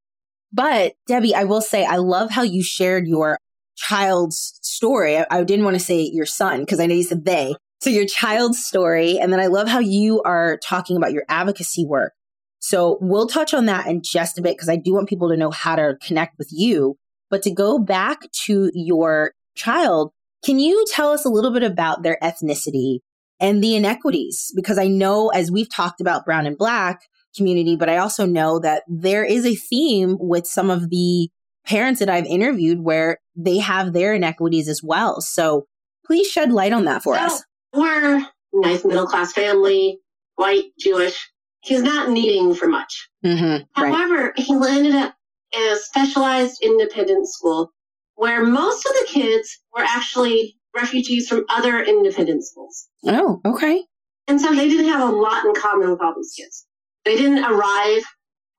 But 0.53 0.95
Debbie, 1.07 1.35
I 1.35 1.45
will 1.45 1.61
say, 1.61 1.85
I 1.85 1.97
love 1.97 2.31
how 2.31 2.43
you 2.43 2.63
shared 2.63 3.07
your 3.07 3.39
child's 3.77 4.59
story. 4.63 5.19
I, 5.19 5.27
I 5.31 5.45
didn't 5.45 5.65
want 5.65 5.75
to 5.75 5.85
say 5.85 6.09
your 6.13 6.27
son 6.27 6.61
because 6.61 6.81
I 6.81 6.87
know 6.87 6.95
you 6.95 7.03
said 7.03 7.25
they, 7.25 7.55
so 7.85 7.91
your 7.91 8.07
child's 8.07 8.65
story. 8.65 9.19
And 9.19 9.31
then 9.31 9.41
I 9.41 9.47
love 9.47 9.69
how 9.69 9.79
you 9.79 10.23
are 10.23 10.59
talking 10.59 10.97
about 10.97 11.13
your 11.13 11.25
advocacy 11.29 11.85
work. 11.85 12.15
So 12.59 12.97
we'll 13.03 13.27
touch 13.27 13.53
on 13.53 13.67
that 13.67 13.87
in 13.87 14.01
just 14.03 14.39
a 14.39 14.43
bit 14.43 14.57
because 14.57 14.71
I 14.71 14.77
do 14.77 14.95
want 14.95 15.09
people 15.09 15.29
to 15.29 15.37
know 15.37 15.51
how 15.51 15.77
to 15.77 15.99
connect 16.01 16.39
with 16.39 16.49
you. 16.51 16.97
But 17.29 17.43
to 17.43 17.53
go 17.53 17.79
back 17.79 18.23
to 18.47 18.71
your 18.73 19.33
child, 19.55 20.13
can 20.43 20.59
you 20.59 20.85
tell 20.91 21.11
us 21.11 21.27
a 21.27 21.29
little 21.29 21.53
bit 21.53 21.63
about 21.63 22.03
their 22.03 22.17
ethnicity 22.23 23.01
and 23.39 23.63
the 23.63 23.77
inequities? 23.77 24.51
Because 24.57 24.79
I 24.79 24.87
know 24.87 25.29
as 25.29 25.51
we've 25.51 25.71
talked 25.71 26.01
about 26.01 26.25
brown 26.25 26.47
and 26.47 26.57
black 26.57 27.03
community, 27.37 27.77
but 27.77 27.91
I 27.91 27.99
also 27.99 28.25
know 28.25 28.61
that 28.61 28.85
there 28.89 29.25
is 29.25 29.45
a 29.45 29.57
theme 29.57 30.17
with 30.19 30.47
some 30.47 30.71
of 30.71 30.89
the 30.89 31.29
parents 31.67 32.01
that 32.01 32.09
I've 32.09 32.27
interviewed 32.27 32.81
where 32.81 33.19
they 33.37 33.59
have 33.59 33.93
their 33.93 34.15
inequities 34.15 34.69
as 34.69 34.81
well. 34.83 35.21
So 35.21 35.67
please 36.07 36.29
shed 36.29 36.51
light 36.51 36.73
on 36.73 36.87
that 36.87 37.03
for 37.03 37.15
us 37.15 37.43
we're 37.75 38.27
nice 38.53 38.85
middle 38.85 39.07
class 39.07 39.33
family, 39.33 39.99
white, 40.37 40.65
Jewish. 40.79 41.31
He's 41.61 41.83
not 41.83 42.11
needing 42.11 42.55
for 42.55 42.69
much. 42.69 43.09
Mm-hmm, 43.25 43.65
However, 43.73 44.25
right. 44.25 44.39
he 44.39 44.55
landed 44.55 44.95
at 44.95 45.15
a 45.55 45.77
specialized 45.77 46.63
independent 46.63 47.29
school 47.29 47.73
where 48.17 48.45
most 48.45 48.85
of 48.87 48.93
the 48.93 49.07
kids 49.09 49.59
were 49.75 49.83
actually 49.83 50.57
refugees 50.75 51.29
from 51.29 51.45
other 51.49 51.83
independent 51.83 52.45
schools. 52.45 52.89
Oh, 53.07 53.41
okay. 53.47 53.83
And 54.29 54.41
so 54.41 54.55
they 54.55 54.69
didn't 54.69 54.89
have 54.89 55.09
a 55.09 55.13
lot 55.13 55.45
in 55.45 55.55
common 55.55 55.91
with 55.91 56.01
all 56.01 56.15
these 56.17 56.35
kids. 56.37 56.67
They 57.05 57.17
didn't 57.17 57.45
arrive 57.45 58.03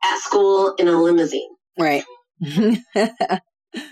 at 0.03 0.19
school 0.19 0.73
in 0.75 0.87
a 0.87 1.01
limousine. 1.01 1.49
Right. 1.77 2.03
and 2.41 2.81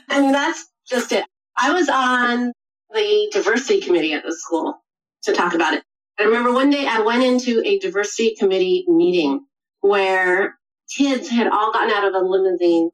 that's 0.10 0.66
just 0.88 1.12
it. 1.12 1.26
I 1.58 1.72
was 1.72 1.90
on 1.90 2.52
the 2.94 3.30
diversity 3.32 3.82
committee 3.82 4.14
at 4.14 4.24
the 4.24 4.36
school 4.36 4.83
to 5.24 5.34
talk 5.34 5.54
about 5.54 5.74
it. 5.74 5.84
I 6.20 6.24
remember 6.24 6.54
one 6.54 6.70
day 6.70 6.86
I 6.88 7.02
went 7.02 7.24
into 7.24 7.62
a 7.66 7.80
diversity 7.80 8.36
committee 8.38 8.86
meeting 8.88 9.46
where 9.82 10.58
kids 10.96 11.30
had 11.30 11.48
all 11.48 11.72
gotten 11.72 11.92
out 11.92 12.06
of 12.06 12.14
a 12.14 12.26
limousine. 12.26 12.90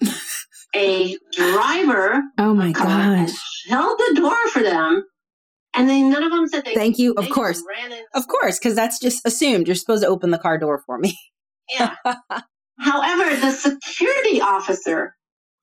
a 0.75 1.17
driver 1.31 2.21
oh 2.37 2.53
my 2.53 2.71
gosh 2.71 3.31
held 3.67 3.97
the 3.97 4.13
door 4.21 4.37
for 4.49 4.61
them 4.61 5.03
and 5.73 5.89
then 5.89 6.09
none 6.09 6.23
of 6.23 6.31
them 6.31 6.47
said 6.47 6.63
thank, 6.63 6.77
thank 6.77 6.99
you. 6.99 7.13
Of 7.13 7.29
course. 7.29 7.63
Of 8.13 8.27
course, 8.27 8.57
because 8.57 8.75
that's 8.75 8.99
just 8.99 9.25
assumed. 9.25 9.67
You're 9.67 9.75
supposed 9.75 10.03
to 10.03 10.09
open 10.09 10.31
the 10.31 10.39
car 10.39 10.57
door 10.57 10.81
for 10.85 10.97
me. 10.97 11.17
yeah. 11.69 11.95
However, 12.79 13.35
the 13.35 13.51
security 13.51 14.41
officer 14.41 15.15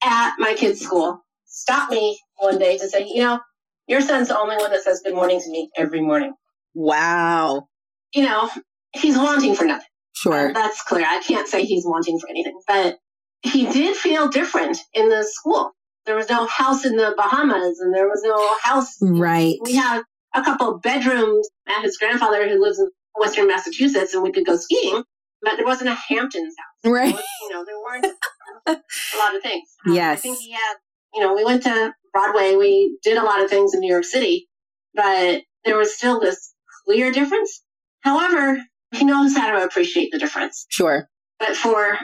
at 0.03 0.35
my 0.39 0.53
kid's 0.53 0.81
school 0.81 1.23
stopped 1.45 1.91
me 1.91 2.19
one 2.37 2.57
day 2.57 2.77
to 2.77 2.87
say, 2.87 3.05
you 3.07 3.21
know, 3.21 3.39
your 3.87 4.01
son's 4.01 4.29
the 4.29 4.39
only 4.39 4.55
one 4.57 4.71
that 4.71 4.81
says 4.81 5.01
good 5.03 5.15
morning 5.15 5.41
to 5.41 5.49
me 5.49 5.69
every 5.75 6.01
morning. 6.01 6.33
Wow. 6.77 7.69
You 8.13 8.25
know, 8.25 8.51
he's 8.93 9.17
wanting 9.17 9.55
for 9.55 9.65
nothing. 9.65 9.87
Sure. 10.13 10.51
Uh, 10.51 10.53
that's 10.53 10.83
clear. 10.83 11.05
I 11.07 11.21
can't 11.21 11.47
say 11.47 11.65
he's 11.65 11.85
wanting 11.85 12.19
for 12.19 12.29
anything, 12.29 12.59
but 12.67 12.99
he 13.41 13.65
did 13.65 13.97
feel 13.97 14.27
different 14.27 14.77
in 14.93 15.09
the 15.09 15.23
school. 15.27 15.71
There 16.05 16.15
was 16.15 16.29
no 16.29 16.45
house 16.45 16.85
in 16.85 16.95
the 16.95 17.15
Bahamas 17.17 17.79
and 17.79 17.95
there 17.95 18.07
was 18.07 18.21
no 18.23 18.55
house. 18.61 18.95
Right. 19.01 19.55
We 19.63 19.73
have 19.75 20.03
a 20.35 20.43
couple 20.43 20.77
bedrooms 20.77 21.49
at 21.67 21.81
his 21.81 21.97
grandfather 21.97 22.47
who 22.47 22.61
lives 22.61 22.77
in 22.77 22.89
Western 23.15 23.47
Massachusetts 23.47 24.13
and 24.13 24.21
we 24.21 24.31
could 24.31 24.45
go 24.45 24.55
skiing, 24.55 25.03
but 25.41 25.55
there 25.55 25.65
wasn't 25.65 25.89
a 25.89 25.95
Hamptons 25.95 26.53
house. 26.57 26.91
Right. 26.91 27.15
Was, 27.15 27.23
you 27.41 27.49
know, 27.49 27.65
there 27.65 27.79
weren't 27.79 28.05
a 28.67 29.17
lot 29.17 29.35
of 29.35 29.41
things. 29.41 29.67
Um, 29.87 29.95
yes. 29.95 30.19
I 30.19 30.21
think 30.21 30.37
he 30.37 30.51
had, 30.51 30.75
you 31.15 31.21
know, 31.21 31.33
we 31.33 31.43
went 31.43 31.63
to 31.63 31.91
Broadway, 32.13 32.55
we 32.55 32.99
did 33.03 33.17
a 33.17 33.23
lot 33.23 33.41
of 33.41 33.49
things 33.49 33.73
in 33.73 33.79
New 33.79 33.91
York 33.91 34.05
City, 34.05 34.47
but 34.93 35.41
there 35.65 35.77
was 35.77 35.95
still 35.95 36.19
this 36.19 36.53
clear 36.87 37.11
difference. 37.11 37.63
However, 38.01 38.61
he 38.91 39.03
knows 39.03 39.35
how 39.35 39.51
to 39.57 39.63
appreciate 39.65 40.11
the 40.11 40.19
difference. 40.19 40.65
Sure. 40.69 41.07
But 41.39 41.55
for 41.55 41.97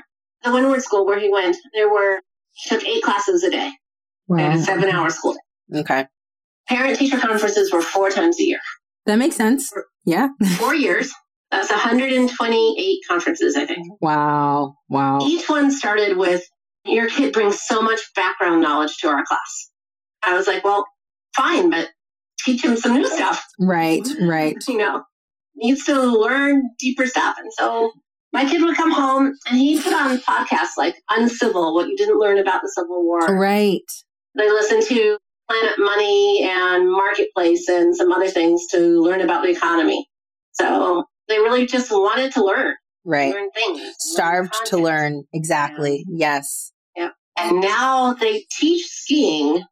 the 0.44 0.52
Windward 0.52 0.82
School 0.84 1.06
where 1.06 1.20
he 1.20 1.30
went, 1.30 1.56
there 1.74 1.90
were, 1.90 2.20
he 2.52 2.70
took 2.70 2.86
eight 2.86 3.04
classes 3.04 3.44
a 3.44 3.50
day. 3.50 3.72
Wow. 4.28 4.54
a 4.54 4.60
seven 4.60 4.90
hour 4.90 5.10
school 5.10 5.34
day. 5.34 5.80
Okay. 5.80 6.06
Parent 6.70 6.98
teacher 6.98 7.20
conferences 7.20 7.72
were 7.74 7.82
four 7.82 8.10
times 8.10 8.40
a 8.40 8.44
year. 8.44 8.60
That 9.06 9.18
makes 9.18 9.36
sense. 9.36 9.72
Yeah. 10.06 10.30
Four 10.58 10.76
years. 10.76 11.12
That's 11.52 11.70
128 11.70 13.00
conferences, 13.08 13.56
I 13.58 13.66
think. 13.66 13.86
Wow. 14.02 14.76
Wow. 14.88 15.20
Each 15.22 15.48
one 15.50 15.72
started 15.72 16.18
with 16.18 16.42
your 16.86 17.10
kid 17.10 17.34
brings 17.34 17.62
so 17.62 17.82
much 17.82 18.00
background 18.16 18.62
knowledge 18.62 18.98
to 18.98 19.08
our 19.08 19.24
class. 19.26 19.70
I 20.24 20.36
was 20.36 20.48
like, 20.48 20.64
well, 20.64 20.86
fine, 21.36 21.70
but 21.70 21.90
teach 22.44 22.64
him 22.64 22.78
some 22.78 22.94
new 22.94 23.08
stuff. 23.08 23.46
Right, 23.60 24.08
right. 24.22 24.56
You 24.68 24.78
know, 24.78 25.04
needs 25.56 25.86
to 25.86 26.00
learn 26.02 26.70
deeper 26.80 27.06
stuff. 27.06 27.36
And 27.40 27.52
so 27.54 27.92
my 28.32 28.46
kid 28.46 28.62
would 28.62 28.76
come 28.76 28.92
home 28.92 29.34
and 29.48 29.58
he 29.58 29.82
put 29.82 29.94
on 29.94 30.18
podcasts 30.20 30.78
like 30.78 30.96
Uncivil, 31.10 31.74
what 31.74 31.88
you 31.88 31.96
didn't 31.96 32.20
learn 32.20 32.40
about 32.40 32.62
the 32.62 32.70
Civil 32.70 33.04
War. 33.04 33.20
Right. 33.38 33.82
They 34.36 34.50
listened 34.50 34.84
to 34.88 35.18
Planet 35.50 35.76
Money 35.78 36.50
and 36.50 36.92
Marketplace 36.92 37.68
and 37.68 37.96
some 37.96 38.12
other 38.12 38.30
things 38.30 38.66
to 38.72 39.02
learn 39.02 39.22
about 39.22 39.44
the 39.44 39.50
economy. 39.50 40.08
So 40.54 41.06
they 41.28 41.38
really 41.38 41.68
just 41.68 41.92
wanted 41.92 42.32
to 42.34 42.44
learn. 42.44 42.74
Right. 43.06 43.34
Learn 43.34 43.52
things. 43.52 43.82
Starved 44.00 44.54
learn 44.54 44.66
to 44.68 44.78
learn. 44.78 45.24
Exactly. 45.34 46.04
Yeah. 46.08 46.36
Yes. 46.36 46.72
Yeah. 46.96 47.10
And 47.38 47.62
now 47.62 48.14
they 48.14 48.46
teach 48.52 48.86
skiing 48.88 49.64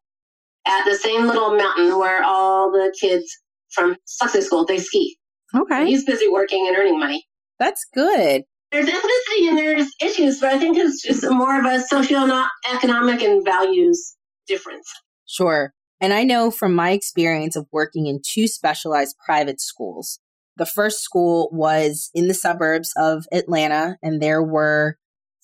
at 0.66 0.84
the 0.84 0.94
same 0.94 1.26
little 1.26 1.56
mountain 1.56 1.98
where 1.98 2.22
all 2.22 2.70
the 2.70 2.94
kids 3.00 3.26
from 3.70 3.96
Sussex 4.04 4.46
School, 4.46 4.64
they 4.64 4.78
ski. 4.78 5.16
Okay. 5.54 5.86
He's 5.86 6.04
busy 6.04 6.28
working 6.28 6.66
and 6.68 6.76
earning 6.76 6.98
money. 6.98 7.24
That's 7.58 7.84
good. 7.94 8.44
There's 8.70 8.86
ethnicity 8.86 9.48
and 9.48 9.58
there's 9.58 9.92
issues, 10.00 10.40
but 10.40 10.50
I 10.54 10.58
think 10.58 10.78
it's 10.78 11.02
just 11.02 11.28
more 11.30 11.58
of 11.58 11.66
a 11.66 11.80
socio-economic 11.80 13.22
and 13.22 13.44
values 13.44 14.14
difference. 14.46 14.88
Sure. 15.26 15.74
And 16.00 16.12
I 16.12 16.24
know 16.24 16.50
from 16.50 16.74
my 16.74 16.90
experience 16.90 17.54
of 17.54 17.66
working 17.70 18.06
in 18.06 18.20
two 18.26 18.48
specialized 18.48 19.16
private 19.24 19.60
schools, 19.60 20.20
the 20.56 20.66
first 20.66 21.02
school 21.02 21.48
was 21.52 22.10
in 22.14 22.28
the 22.28 22.34
suburbs 22.34 22.92
of 22.96 23.26
Atlanta, 23.30 23.96
and 24.02 24.20
there 24.20 24.42
were 24.42 24.96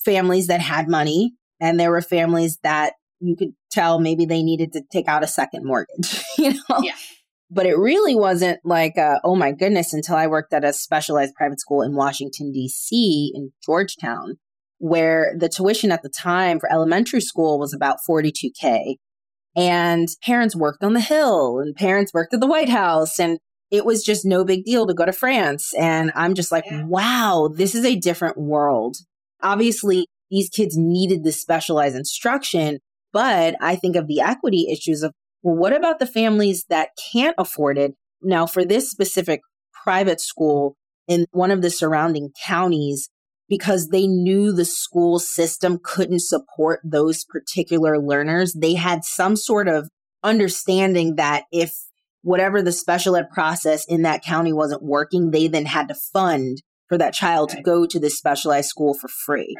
families 0.05 0.47
that 0.47 0.61
had 0.61 0.89
money, 0.89 1.35
and 1.61 1.79
there 1.79 1.91
were 1.91 2.03
families 2.03 2.59
that 2.63 2.95
you 3.21 3.37
could 3.37 3.53
tell 3.71 4.01
maybe 4.01 4.25
they 4.25 4.43
needed 4.43 4.73
to 4.73 4.83
take 4.91 5.09
out 5.09 5.25
a 5.25 5.29
second 5.29 5.65
mortgage, 5.65 6.23
you 6.39 6.53
know? 6.53 6.81
Yeah. 6.83 6.95
But 7.51 7.67
it 7.67 7.79
really 7.79 8.15
wasn't 8.15 8.61
like, 8.65 8.99
uh, 8.99 9.21
oh 9.25 9.35
my 9.35 9.53
goodness, 9.53 9.95
until 9.95 10.17
I 10.17 10.27
worked 10.27 10.53
at 10.53 10.65
a 10.65 10.73
specialized 10.73 11.35
private 11.35 11.61
school 11.61 11.81
in 11.83 11.95
Washington, 11.95 12.53
D.C., 12.53 13.33
in 13.35 13.53
Georgetown, 13.65 14.35
where 14.79 15.35
the 15.37 15.49
tuition 15.49 15.91
at 15.91 16.03
the 16.03 16.11
time 16.11 16.61
for 16.61 16.71
elementary 16.71 17.23
school 17.23 17.59
was 17.59 17.73
about 17.73 17.99
42K. 18.09 18.97
And 19.57 20.09
parents 20.23 20.55
worked 20.55 20.85
on 20.85 20.93
the 20.93 21.01
Hill 21.01 21.59
and 21.59 21.75
parents 21.75 22.13
worked 22.13 22.35
at 22.35 22.41
the 22.41 22.47
White 22.47 22.69
House. 22.69 23.19
And 23.19 23.39
it 23.71 23.85
was 23.85 24.03
just 24.03 24.25
no 24.25 24.45
big 24.45 24.65
deal 24.65 24.87
to 24.87 24.95
go 24.95 25.05
to 25.05 25.13
France. 25.13 25.73
And 25.79 26.13
I'm 26.15 26.35
just 26.35 26.53
like, 26.53 26.65
wow, 26.71 27.51
this 27.53 27.75
is 27.75 27.85
a 27.85 27.97
different 27.97 28.39
world. 28.39 28.99
Obviously, 29.43 30.07
these 30.31 30.49
kids 30.49 30.77
needed 30.77 31.25
this 31.25 31.41
specialized 31.41 31.97
instruction. 31.97 32.79
But 33.13 33.57
I 33.61 33.77
think 33.77 33.97
of 33.97 34.07
the 34.07 34.21
equity 34.21 34.69
issues 34.71 35.03
of, 35.03 35.13
well, 35.43 35.57
what 35.57 35.75
about 35.75 35.99
the 35.99 36.07
families 36.07 36.65
that 36.69 36.91
can't 37.13 37.35
afford 37.39 37.79
it? 37.79 37.95
Now, 38.23 38.47
for 38.47 38.65
this 38.65 38.91
specific 38.91 39.41
private 39.85 40.21
school 40.21 40.77
in 41.07 41.27
one 41.31 41.51
of 41.51 41.63
the 41.63 41.71
surrounding 41.71 42.31
counties, 42.45 43.09
because 43.49 43.89
they 43.89 44.07
knew 44.07 44.53
the 44.53 44.65
school 44.65 45.19
system 45.19 45.79
couldn't 45.83 46.21
support 46.21 46.81
those 46.85 47.25
particular 47.25 47.99
learners. 47.99 48.53
They 48.53 48.75
had 48.75 49.05
some 49.05 49.37
sort 49.37 49.69
of 49.69 49.89
understanding 50.23 51.17
that 51.17 51.45
if 51.51 51.73
whatever 52.23 52.61
the 52.61 52.73
special 52.73 53.17
ed 53.17 53.31
process 53.31 53.87
in 53.87 54.03
that 54.03 54.23
county 54.23 54.53
wasn't 54.53 54.83
working, 54.83 55.31
they 55.31 55.49
then 55.49 55.65
had 55.65 55.89
to 55.89 55.95
fund 55.95 56.61
for 56.89 56.99
that 56.99 57.15
child 57.15 57.51
to 57.51 57.63
go 57.63 57.87
to 57.87 57.99
this 57.99 58.19
specialized 58.19 58.69
school 58.69 58.95
for 58.95 59.09
free. 59.09 59.57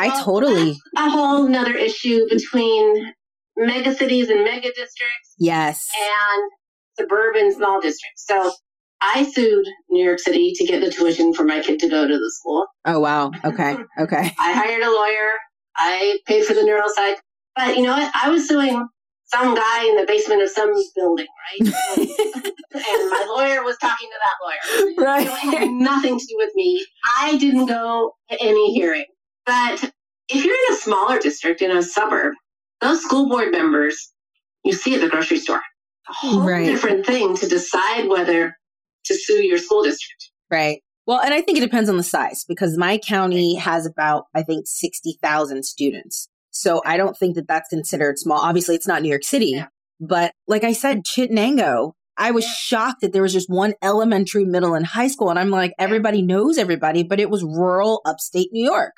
I 0.00 0.22
totally 0.22 0.78
a 0.96 1.10
whole 1.10 1.46
nother 1.48 1.74
issue 1.74 2.26
between 2.28 3.12
mega 3.56 3.94
cities 3.94 4.28
and 4.30 4.44
mega 4.44 4.68
districts. 4.68 5.34
Yes. 5.38 5.86
And 5.98 6.50
suburban 6.98 7.52
small 7.54 7.80
districts. 7.80 8.24
So 8.26 8.52
I 9.00 9.30
sued 9.30 9.66
New 9.88 10.04
York 10.04 10.18
City 10.18 10.52
to 10.56 10.66
get 10.66 10.80
the 10.82 10.90
tuition 10.90 11.32
for 11.32 11.44
my 11.44 11.60
kid 11.60 11.78
to 11.80 11.88
go 11.88 12.06
to 12.06 12.18
the 12.18 12.30
school. 12.30 12.66
Oh, 12.84 13.00
wow. 13.00 13.30
Okay. 13.44 13.76
Okay. 13.98 14.32
I 14.38 14.52
hired 14.52 14.82
a 14.82 14.90
lawyer. 14.90 15.32
I 15.76 16.18
paid 16.26 16.44
for 16.44 16.54
the 16.54 16.60
neuropsych. 16.60 17.16
But 17.56 17.76
you 17.76 17.82
know 17.82 17.96
what? 17.96 18.10
I 18.14 18.30
was 18.30 18.48
suing 18.48 18.86
some 19.26 19.54
guy 19.54 19.86
in 19.86 19.96
the 19.96 20.06
basement 20.06 20.42
of 20.42 20.50
some 20.50 20.72
building, 20.96 21.26
right? 21.26 21.72
and 21.96 23.10
my 23.10 23.26
lawyer 23.28 23.62
was 23.62 23.76
talking 23.78 24.08
to 24.08 24.18
that 24.22 24.36
lawyer. 24.42 24.94
Right. 24.98 25.26
It 25.26 25.58
had 25.58 25.68
nothing 25.70 26.18
to 26.18 26.24
do 26.26 26.34
with 26.36 26.50
me. 26.54 26.84
I 27.18 27.36
didn't 27.36 27.66
go 27.66 28.12
to 28.30 28.38
any 28.40 28.72
hearing. 28.72 29.04
But 29.50 29.82
if 30.28 30.44
you're 30.44 30.54
in 30.54 30.74
a 30.74 30.76
smaller 30.76 31.18
district 31.18 31.60
in 31.60 31.76
a 31.76 31.82
suburb, 31.82 32.34
those 32.80 33.02
school 33.02 33.28
board 33.28 33.50
members 33.50 34.12
you 34.62 34.72
see 34.72 34.94
at 34.94 35.00
the 35.00 35.08
grocery 35.08 35.38
store. 35.38 35.60
A 36.08 36.12
whole 36.12 36.46
right. 36.46 36.64
different 36.64 37.04
thing 37.04 37.36
to 37.36 37.48
decide 37.48 38.08
whether 38.08 38.54
to 39.06 39.14
sue 39.14 39.44
your 39.44 39.58
school 39.58 39.82
district. 39.82 40.30
Right. 40.52 40.82
Well, 41.04 41.18
and 41.18 41.34
I 41.34 41.40
think 41.40 41.58
it 41.58 41.62
depends 41.62 41.90
on 41.90 41.96
the 41.96 42.04
size 42.04 42.44
because 42.46 42.78
my 42.78 42.98
county 42.98 43.56
has 43.56 43.86
about, 43.86 44.26
I 44.36 44.44
think, 44.44 44.68
60,000 44.68 45.64
students. 45.64 46.28
So 46.52 46.80
I 46.86 46.96
don't 46.96 47.16
think 47.16 47.34
that 47.34 47.48
that's 47.48 47.68
considered 47.68 48.20
small. 48.20 48.38
Obviously, 48.38 48.76
it's 48.76 48.86
not 48.86 49.02
New 49.02 49.08
York 49.08 49.24
City, 49.24 49.54
yeah. 49.56 49.66
but 49.98 50.32
like 50.46 50.62
I 50.62 50.74
said, 50.74 51.02
Chittenango, 51.04 51.94
I 52.16 52.30
was 52.30 52.46
shocked 52.46 53.00
that 53.00 53.12
there 53.12 53.22
was 53.22 53.32
just 53.32 53.50
one 53.50 53.74
elementary, 53.82 54.44
middle, 54.44 54.74
and 54.74 54.86
high 54.86 55.08
school. 55.08 55.28
And 55.28 55.40
I'm 55.40 55.50
like, 55.50 55.72
everybody 55.76 56.22
knows 56.22 56.56
everybody, 56.56 57.02
but 57.02 57.18
it 57.18 57.30
was 57.30 57.42
rural 57.42 58.00
upstate 58.04 58.50
New 58.52 58.64
York. 58.64 58.92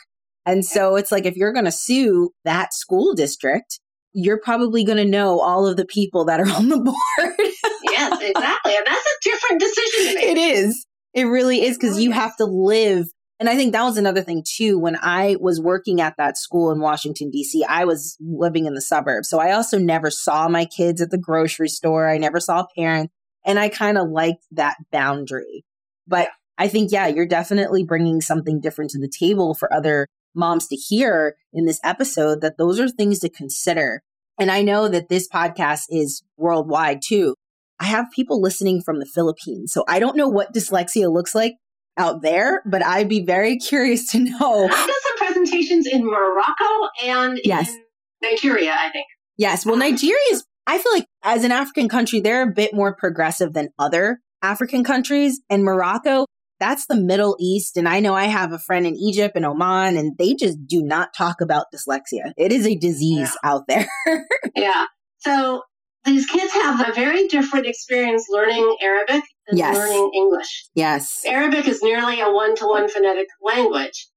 And 0.44 0.64
so 0.64 0.96
it's 0.96 1.12
like, 1.12 1.24
if 1.24 1.36
you're 1.36 1.52
going 1.52 1.66
to 1.66 1.72
sue 1.72 2.30
that 2.44 2.74
school 2.74 3.14
district, 3.14 3.80
you're 4.12 4.40
probably 4.40 4.84
going 4.84 4.98
to 4.98 5.04
know 5.04 5.40
all 5.40 5.66
of 5.66 5.76
the 5.76 5.86
people 5.86 6.24
that 6.26 6.40
are 6.40 6.48
on 6.48 6.68
the 6.68 6.78
board. 6.84 7.36
yes, 7.84 8.20
exactly. 8.20 8.76
And 8.76 8.86
that's 8.86 9.06
a 9.06 9.30
different 9.30 9.60
decision 9.60 10.06
to 10.06 10.14
make. 10.14 10.24
It 10.24 10.38
is. 10.38 10.86
It 11.14 11.24
really 11.24 11.62
is 11.62 11.76
because 11.76 12.00
you 12.00 12.10
have 12.12 12.36
to 12.36 12.44
live. 12.44 13.06
And 13.38 13.48
I 13.48 13.56
think 13.56 13.72
that 13.72 13.82
was 13.82 13.96
another 13.96 14.22
thing 14.22 14.44
too. 14.46 14.78
When 14.78 14.96
I 15.00 15.36
was 15.40 15.60
working 15.60 16.00
at 16.00 16.16
that 16.16 16.38
school 16.38 16.70
in 16.70 16.80
Washington, 16.80 17.30
D.C., 17.30 17.64
I 17.68 17.84
was 17.84 18.16
living 18.20 18.66
in 18.66 18.74
the 18.74 18.80
suburbs. 18.80 19.28
So 19.28 19.40
I 19.40 19.52
also 19.52 19.78
never 19.78 20.10
saw 20.10 20.48
my 20.48 20.64
kids 20.64 21.00
at 21.00 21.10
the 21.10 21.18
grocery 21.18 21.68
store. 21.68 22.08
I 22.08 22.18
never 22.18 22.40
saw 22.40 22.66
parents. 22.76 23.12
And 23.44 23.58
I 23.58 23.68
kind 23.68 23.98
of 23.98 24.08
liked 24.08 24.44
that 24.52 24.76
boundary. 24.92 25.64
But 26.06 26.28
I 26.56 26.68
think, 26.68 26.92
yeah, 26.92 27.08
you're 27.08 27.26
definitely 27.26 27.84
bringing 27.84 28.20
something 28.20 28.60
different 28.60 28.92
to 28.92 29.00
the 29.00 29.10
table 29.10 29.54
for 29.54 29.72
other 29.72 30.06
moms 30.34 30.66
to 30.68 30.76
hear 30.76 31.36
in 31.52 31.64
this 31.66 31.80
episode 31.84 32.40
that 32.40 32.58
those 32.58 32.78
are 32.80 32.88
things 32.88 33.18
to 33.20 33.28
consider. 33.28 34.02
And 34.38 34.50
I 34.50 34.62
know 34.62 34.88
that 34.88 35.08
this 35.08 35.28
podcast 35.28 35.82
is 35.90 36.22
worldwide 36.36 37.00
too. 37.06 37.34
I 37.78 37.84
have 37.86 38.06
people 38.14 38.40
listening 38.40 38.80
from 38.82 38.98
the 38.98 39.06
Philippines. 39.06 39.72
So 39.72 39.84
I 39.88 39.98
don't 39.98 40.16
know 40.16 40.28
what 40.28 40.54
dyslexia 40.54 41.12
looks 41.12 41.34
like 41.34 41.54
out 41.98 42.22
there, 42.22 42.62
but 42.64 42.84
I'd 42.84 43.08
be 43.08 43.24
very 43.24 43.56
curious 43.68 44.10
to 44.12 44.18
know. 44.20 44.64
I've 44.64 44.70
done 44.70 44.88
some 44.88 45.16
presentations 45.18 45.86
in 45.86 46.04
Morocco 46.04 46.88
and 47.04 47.40
Yes. 47.44 47.70
in 47.74 47.82
Nigeria, 48.22 48.72
I 48.78 48.90
think. 48.90 49.06
Yes. 49.36 49.66
Well, 49.66 49.76
Nigeria 49.76 50.16
is, 50.30 50.44
I 50.66 50.78
feel 50.78 50.92
like 50.92 51.06
as 51.24 51.44
an 51.44 51.52
African 51.52 51.88
country, 51.88 52.20
they're 52.20 52.42
a 52.48 52.52
bit 52.52 52.72
more 52.74 52.94
progressive 52.94 53.52
than 53.52 53.68
other 53.78 54.20
African 54.42 54.84
countries. 54.84 55.40
And 55.50 55.64
Morocco, 55.64 56.26
that's 56.62 56.86
the 56.86 56.94
Middle 56.96 57.36
East. 57.40 57.76
And 57.76 57.88
I 57.88 57.98
know 57.98 58.14
I 58.14 58.24
have 58.26 58.52
a 58.52 58.58
friend 58.58 58.86
in 58.86 58.94
Egypt 58.94 59.34
and 59.34 59.44
Oman, 59.44 59.96
and 59.96 60.16
they 60.16 60.34
just 60.34 60.64
do 60.66 60.80
not 60.80 61.12
talk 61.12 61.40
about 61.40 61.66
dyslexia. 61.74 62.32
It 62.36 62.52
is 62.52 62.66
a 62.66 62.76
disease 62.76 63.36
out 63.44 63.62
there. 63.66 63.88
Yeah. 64.54 64.86
So 65.18 65.62
these 66.04 66.26
kids 66.26 66.52
have 66.52 66.88
a 66.88 66.92
very 66.92 67.26
different 67.28 67.66
experience 67.66 68.26
learning 68.30 68.76
Arabic 68.82 69.22
than 69.48 69.58
Yes. 69.58 69.76
learning 69.76 70.10
English. 70.14 70.64
yes. 70.74 71.20
Arabic 71.26 71.66
is 71.66 71.82
nearly 71.82 72.20
a 72.20 72.30
one 72.30 72.54
to 72.56 72.66
one 72.66 72.88
phonetic 72.88 73.26
language, 73.42 74.08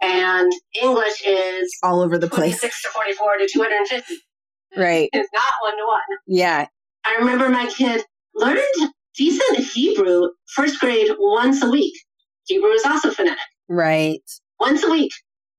and 0.00 0.50
English 0.80 1.22
is 1.26 1.72
All 1.84 2.00
over 2.00 2.18
the 2.18 2.28
place. 2.28 2.60
6 2.60 2.82
to 2.82 2.88
44 2.88 3.36
to 3.38 3.48
250. 3.52 4.14
Right. 4.76 5.08
It's 5.12 5.28
not 5.34 5.52
one 5.62 5.76
to 5.76 5.84
one. 5.86 6.18
Yeah. 6.26 6.66
I 7.04 7.16
remember 7.16 7.48
my 7.48 7.66
kid 7.66 8.04
learned 8.34 8.60
decent 9.16 9.58
Hebrew 9.58 10.28
first 10.54 10.80
grade 10.80 11.10
once 11.18 11.62
a 11.62 11.70
week. 11.70 11.94
Hebrew 12.44 12.70
is 12.70 12.84
also 12.84 13.10
phonetic. 13.10 13.38
Right. 13.68 14.22
Once 14.60 14.82
a 14.82 14.90
week 14.90 15.12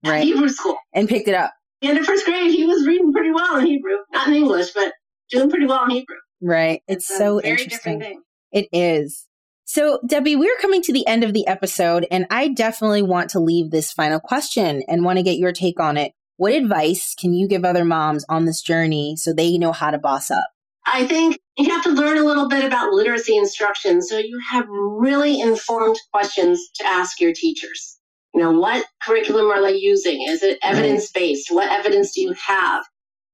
Right. 0.06 0.24
Hebrew 0.24 0.50
school. 0.50 0.78
And 0.94 1.08
picked 1.08 1.28
it 1.28 1.36
up. 1.36 1.54
End 1.82 1.98
of 1.98 2.06
first 2.06 2.26
grade, 2.26 2.52
he 2.52 2.66
was 2.66 2.86
reading 2.86 3.12
pretty 3.12 3.32
well 3.32 3.58
in 3.58 3.66
Hebrew. 3.66 3.98
Not 4.12 4.28
in 4.28 4.36
English, 4.36 4.72
but 4.74 4.94
doing 5.30 5.50
pretty 5.50 5.66
well 5.66 5.84
in 5.86 5.92
Hebrew. 5.92 6.16
Right. 6.42 6.82
It's 6.88 7.10
a 7.10 7.16
so 7.16 7.42
interesting. 7.42 8.22
It 8.52 8.68
is. 8.72 9.28
So, 9.66 10.00
Debbie, 10.06 10.36
we're 10.36 10.58
coming 10.62 10.82
to 10.84 10.94
the 10.94 11.08
end 11.08 11.24
of 11.24 11.34
the 11.34 11.48
episode, 11.48 12.06
and 12.12 12.28
I 12.30 12.50
definitely 12.50 13.02
want 13.02 13.30
to 13.32 13.40
leave 13.40 13.72
this 13.72 13.92
final 13.92 14.20
question 14.20 14.84
and 14.88 15.04
want 15.04 15.18
to 15.18 15.24
get 15.24 15.38
your 15.38 15.54
take 15.54 15.80
on 15.80 15.98
it. 15.98 16.12
What 16.38 16.54
advice 16.54 17.16
can 17.18 17.34
you 17.34 17.48
give 17.48 17.64
other 17.64 17.86
moms 17.86 18.26
on 18.28 18.46
this 18.46 18.62
journey 18.62 19.16
so 19.16 19.34
they 19.34 19.58
know 19.58 19.72
how 19.72 19.92
to 19.92 19.98
boss 19.98 20.30
up? 20.30 20.48
I 20.86 21.08
think 21.08 21.40
you 21.58 21.70
have 21.70 21.84
to 21.84 21.92
learn 21.92 22.18
a 22.18 22.26
little 22.26 22.50
bit 22.50 22.66
about 22.66 22.92
literacy 22.92 23.38
instruction 23.38 24.02
so 24.02 24.18
you 24.18 24.40
have 24.50 24.66
really 24.68 25.40
informed 25.40 25.98
questions 26.12 26.70
to 26.76 26.86
ask 26.86 27.22
your 27.22 27.34
teachers. 27.34 28.00
You 28.34 28.42
know, 28.42 28.52
what 28.52 28.86
curriculum 29.02 29.48
are 29.48 29.62
they 29.62 29.76
using? 29.76 30.26
Is 30.28 30.44
it 30.44 30.60
mm-hmm. 30.62 30.76
evidence 30.76 31.12
based? 31.12 31.50
What 31.52 31.72
evidence 31.72 32.14
do 32.14 32.22
you 32.22 32.34
have? 32.34 32.84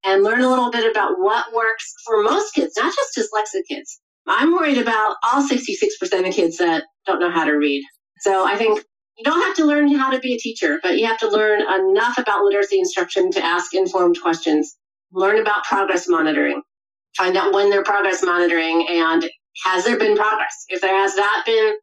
And 0.06 0.24
learn 0.24 0.42
a 0.42 0.50
little 0.50 0.72
bit 0.72 0.90
about 0.90 1.20
what 1.20 1.54
works 1.54 1.94
for 2.06 2.24
most 2.24 2.54
kids, 2.54 2.74
not 2.78 2.94
just 2.96 3.18
dyslexic 3.18 3.64
kids. 3.68 4.00
I'm 4.28 4.54
worried 4.54 4.78
about 4.78 5.16
all 5.24 5.48
66% 5.48 6.28
of 6.28 6.34
kids 6.34 6.58
that 6.58 6.84
don't 7.08 7.20
know 7.20 7.32
how 7.32 7.46
to 7.46 7.54
read. 7.54 7.84
So 8.20 8.46
I 8.46 8.56
think 8.56 8.84
you 9.18 9.24
don't 9.24 9.42
have 9.42 9.56
to 9.56 9.66
learn 9.66 9.94
how 9.96 10.12
to 10.12 10.20
be 10.20 10.36
a 10.36 10.38
teacher, 10.38 10.80
but 10.84 10.98
you 10.98 11.06
have 11.08 11.18
to 11.20 11.30
learn 11.30 11.62
enough 11.62 12.18
about 12.18 12.44
literacy 12.44 12.78
instruction 12.78 13.32
to 13.32 13.44
ask 13.44 13.74
informed 13.74 14.22
questions. 14.22 14.78
Learn 15.12 15.40
about 15.40 15.64
progress 15.64 16.08
monitoring 16.08 16.62
find 17.16 17.38
out 17.38 17.54
when 17.54 17.70
they're 17.70 17.84
progress 17.84 18.24
monitoring 18.24 18.86
and 18.90 19.30
has 19.64 19.86
there 19.86 19.98
been 19.98 20.16
progress? 20.16 20.66
If 20.70 20.82
there 20.82 20.96
has 20.96 21.16
not 21.16 21.46
been 21.46 21.76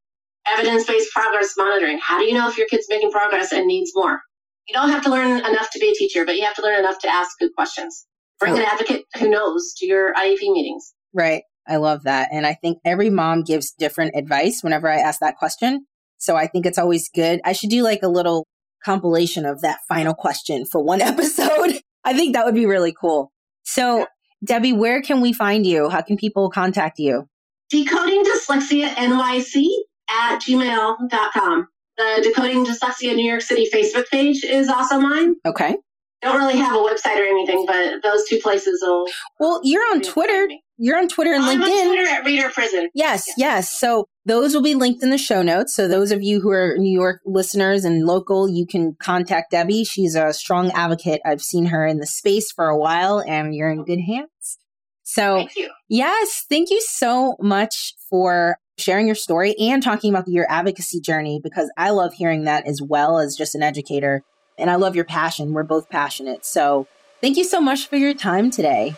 evidence 0.46 0.86
based 0.86 1.12
progress 1.12 1.54
monitoring, 1.56 1.98
how 2.02 2.18
do 2.18 2.24
you 2.24 2.34
know 2.34 2.48
if 2.48 2.56
your 2.56 2.66
kid's 2.68 2.86
making 2.88 3.10
progress 3.10 3.52
and 3.52 3.66
needs 3.66 3.92
more? 3.94 4.20
You 4.68 4.74
don't 4.74 4.90
have 4.90 5.02
to 5.04 5.10
learn 5.10 5.44
enough 5.44 5.70
to 5.72 5.78
be 5.78 5.90
a 5.90 5.94
teacher, 5.94 6.24
but 6.24 6.36
you 6.36 6.44
have 6.44 6.54
to 6.54 6.62
learn 6.62 6.78
enough 6.78 6.98
to 7.00 7.08
ask 7.08 7.38
good 7.38 7.54
questions. 7.54 8.06
Bring 8.40 8.54
oh. 8.54 8.56
an 8.56 8.62
advocate 8.62 9.04
who 9.18 9.30
knows 9.30 9.74
to 9.78 9.86
your 9.86 10.12
IEP 10.14 10.40
meetings. 10.40 10.92
Right. 11.14 11.42
I 11.68 11.76
love 11.76 12.04
that. 12.04 12.28
And 12.32 12.46
I 12.46 12.54
think 12.54 12.78
every 12.84 13.10
mom 13.10 13.42
gives 13.42 13.72
different 13.72 14.14
advice 14.16 14.62
whenever 14.62 14.88
I 14.88 14.98
ask 14.98 15.20
that 15.20 15.36
question. 15.36 15.86
So 16.18 16.36
I 16.36 16.46
think 16.46 16.66
it's 16.66 16.78
always 16.78 17.08
good. 17.08 17.40
I 17.44 17.52
should 17.52 17.70
do 17.70 17.82
like 17.82 18.02
a 18.02 18.08
little 18.08 18.46
compilation 18.84 19.44
of 19.44 19.62
that 19.62 19.80
final 19.88 20.14
question 20.14 20.64
for 20.64 20.82
one 20.82 21.00
episode. 21.02 21.80
I 22.04 22.14
think 22.14 22.34
that 22.34 22.44
would 22.44 22.54
be 22.54 22.66
really 22.66 22.94
cool. 22.98 23.32
So, 23.64 24.06
Debbie, 24.44 24.72
where 24.72 25.02
can 25.02 25.20
we 25.20 25.32
find 25.32 25.66
you? 25.66 25.88
How 25.88 26.02
can 26.02 26.16
people 26.16 26.50
contact 26.50 26.98
you? 26.98 27.28
Decoding 27.70 28.24
Dyslexia 28.24 28.88
NYC 28.90 29.66
at 30.08 30.38
gmail.com. 30.40 31.68
The 31.96 32.20
Decoding 32.22 32.64
Dyslexia 32.66 33.14
New 33.14 33.26
York 33.28 33.40
City 33.40 33.68
Facebook 33.72 34.06
page 34.10 34.44
is 34.44 34.68
also 34.68 35.00
mine. 35.00 35.36
Okay. 35.46 35.76
Don't 36.22 36.38
really 36.38 36.56
have 36.58 36.74
a 36.74 36.78
website 36.78 37.18
or 37.18 37.24
anything, 37.24 37.64
but 37.66 38.02
those 38.02 38.26
two 38.28 38.38
places 38.38 38.82
will. 38.82 39.06
Well, 39.40 39.60
you're 39.64 39.84
on 39.90 40.02
Twitter. 40.02 40.48
You're 40.78 40.98
on 40.98 41.08
Twitter 41.08 41.32
and 41.32 41.42
I'm 41.42 41.62
on 41.62 41.68
LinkedIn. 41.68 41.86
Twitter 41.86 42.10
at 42.10 42.24
Reader 42.24 42.50
Prison. 42.50 42.90
Yes, 42.94 43.28
yes. 43.36 43.78
So 43.78 44.06
those 44.26 44.54
will 44.54 44.62
be 44.62 44.74
linked 44.74 45.02
in 45.02 45.10
the 45.10 45.18
show 45.18 45.42
notes. 45.42 45.74
So 45.74 45.88
those 45.88 46.12
of 46.12 46.22
you 46.22 46.40
who 46.40 46.50
are 46.50 46.76
New 46.76 46.92
York 46.92 47.20
listeners 47.24 47.84
and 47.84 48.04
local, 48.04 48.48
you 48.48 48.66
can 48.66 48.94
contact 49.00 49.52
Debbie. 49.52 49.84
She's 49.84 50.14
a 50.14 50.32
strong 50.32 50.70
advocate. 50.72 51.20
I've 51.24 51.40
seen 51.40 51.66
her 51.66 51.86
in 51.86 51.98
the 51.98 52.06
space 52.06 52.52
for 52.52 52.68
a 52.68 52.76
while 52.76 53.22
and 53.26 53.54
you're 53.54 53.70
in 53.70 53.84
good 53.84 54.00
hands. 54.00 54.58
So 55.02 55.36
Thank 55.36 55.56
you. 55.56 55.70
yes, 55.88 56.44
thank 56.48 56.70
you 56.70 56.80
so 56.82 57.36
much 57.40 57.94
for 58.10 58.56
sharing 58.76 59.06
your 59.06 59.14
story 59.14 59.54
and 59.58 59.82
talking 59.82 60.12
about 60.12 60.28
your 60.28 60.50
advocacy 60.50 61.00
journey 61.00 61.40
because 61.42 61.70
I 61.78 61.90
love 61.90 62.12
hearing 62.12 62.44
that 62.44 62.66
as 62.66 62.82
well 62.82 63.18
as 63.18 63.36
just 63.36 63.54
an 63.54 63.62
educator. 63.62 64.22
And 64.58 64.68
I 64.68 64.74
love 64.74 64.96
your 64.96 65.04
passion. 65.04 65.52
We're 65.52 65.62
both 65.62 65.88
passionate. 65.88 66.44
So 66.44 66.86
thank 67.20 67.36
you 67.36 67.44
so 67.44 67.60
much 67.60 67.86
for 67.86 67.96
your 67.96 68.14
time 68.14 68.50
today. 68.50 68.94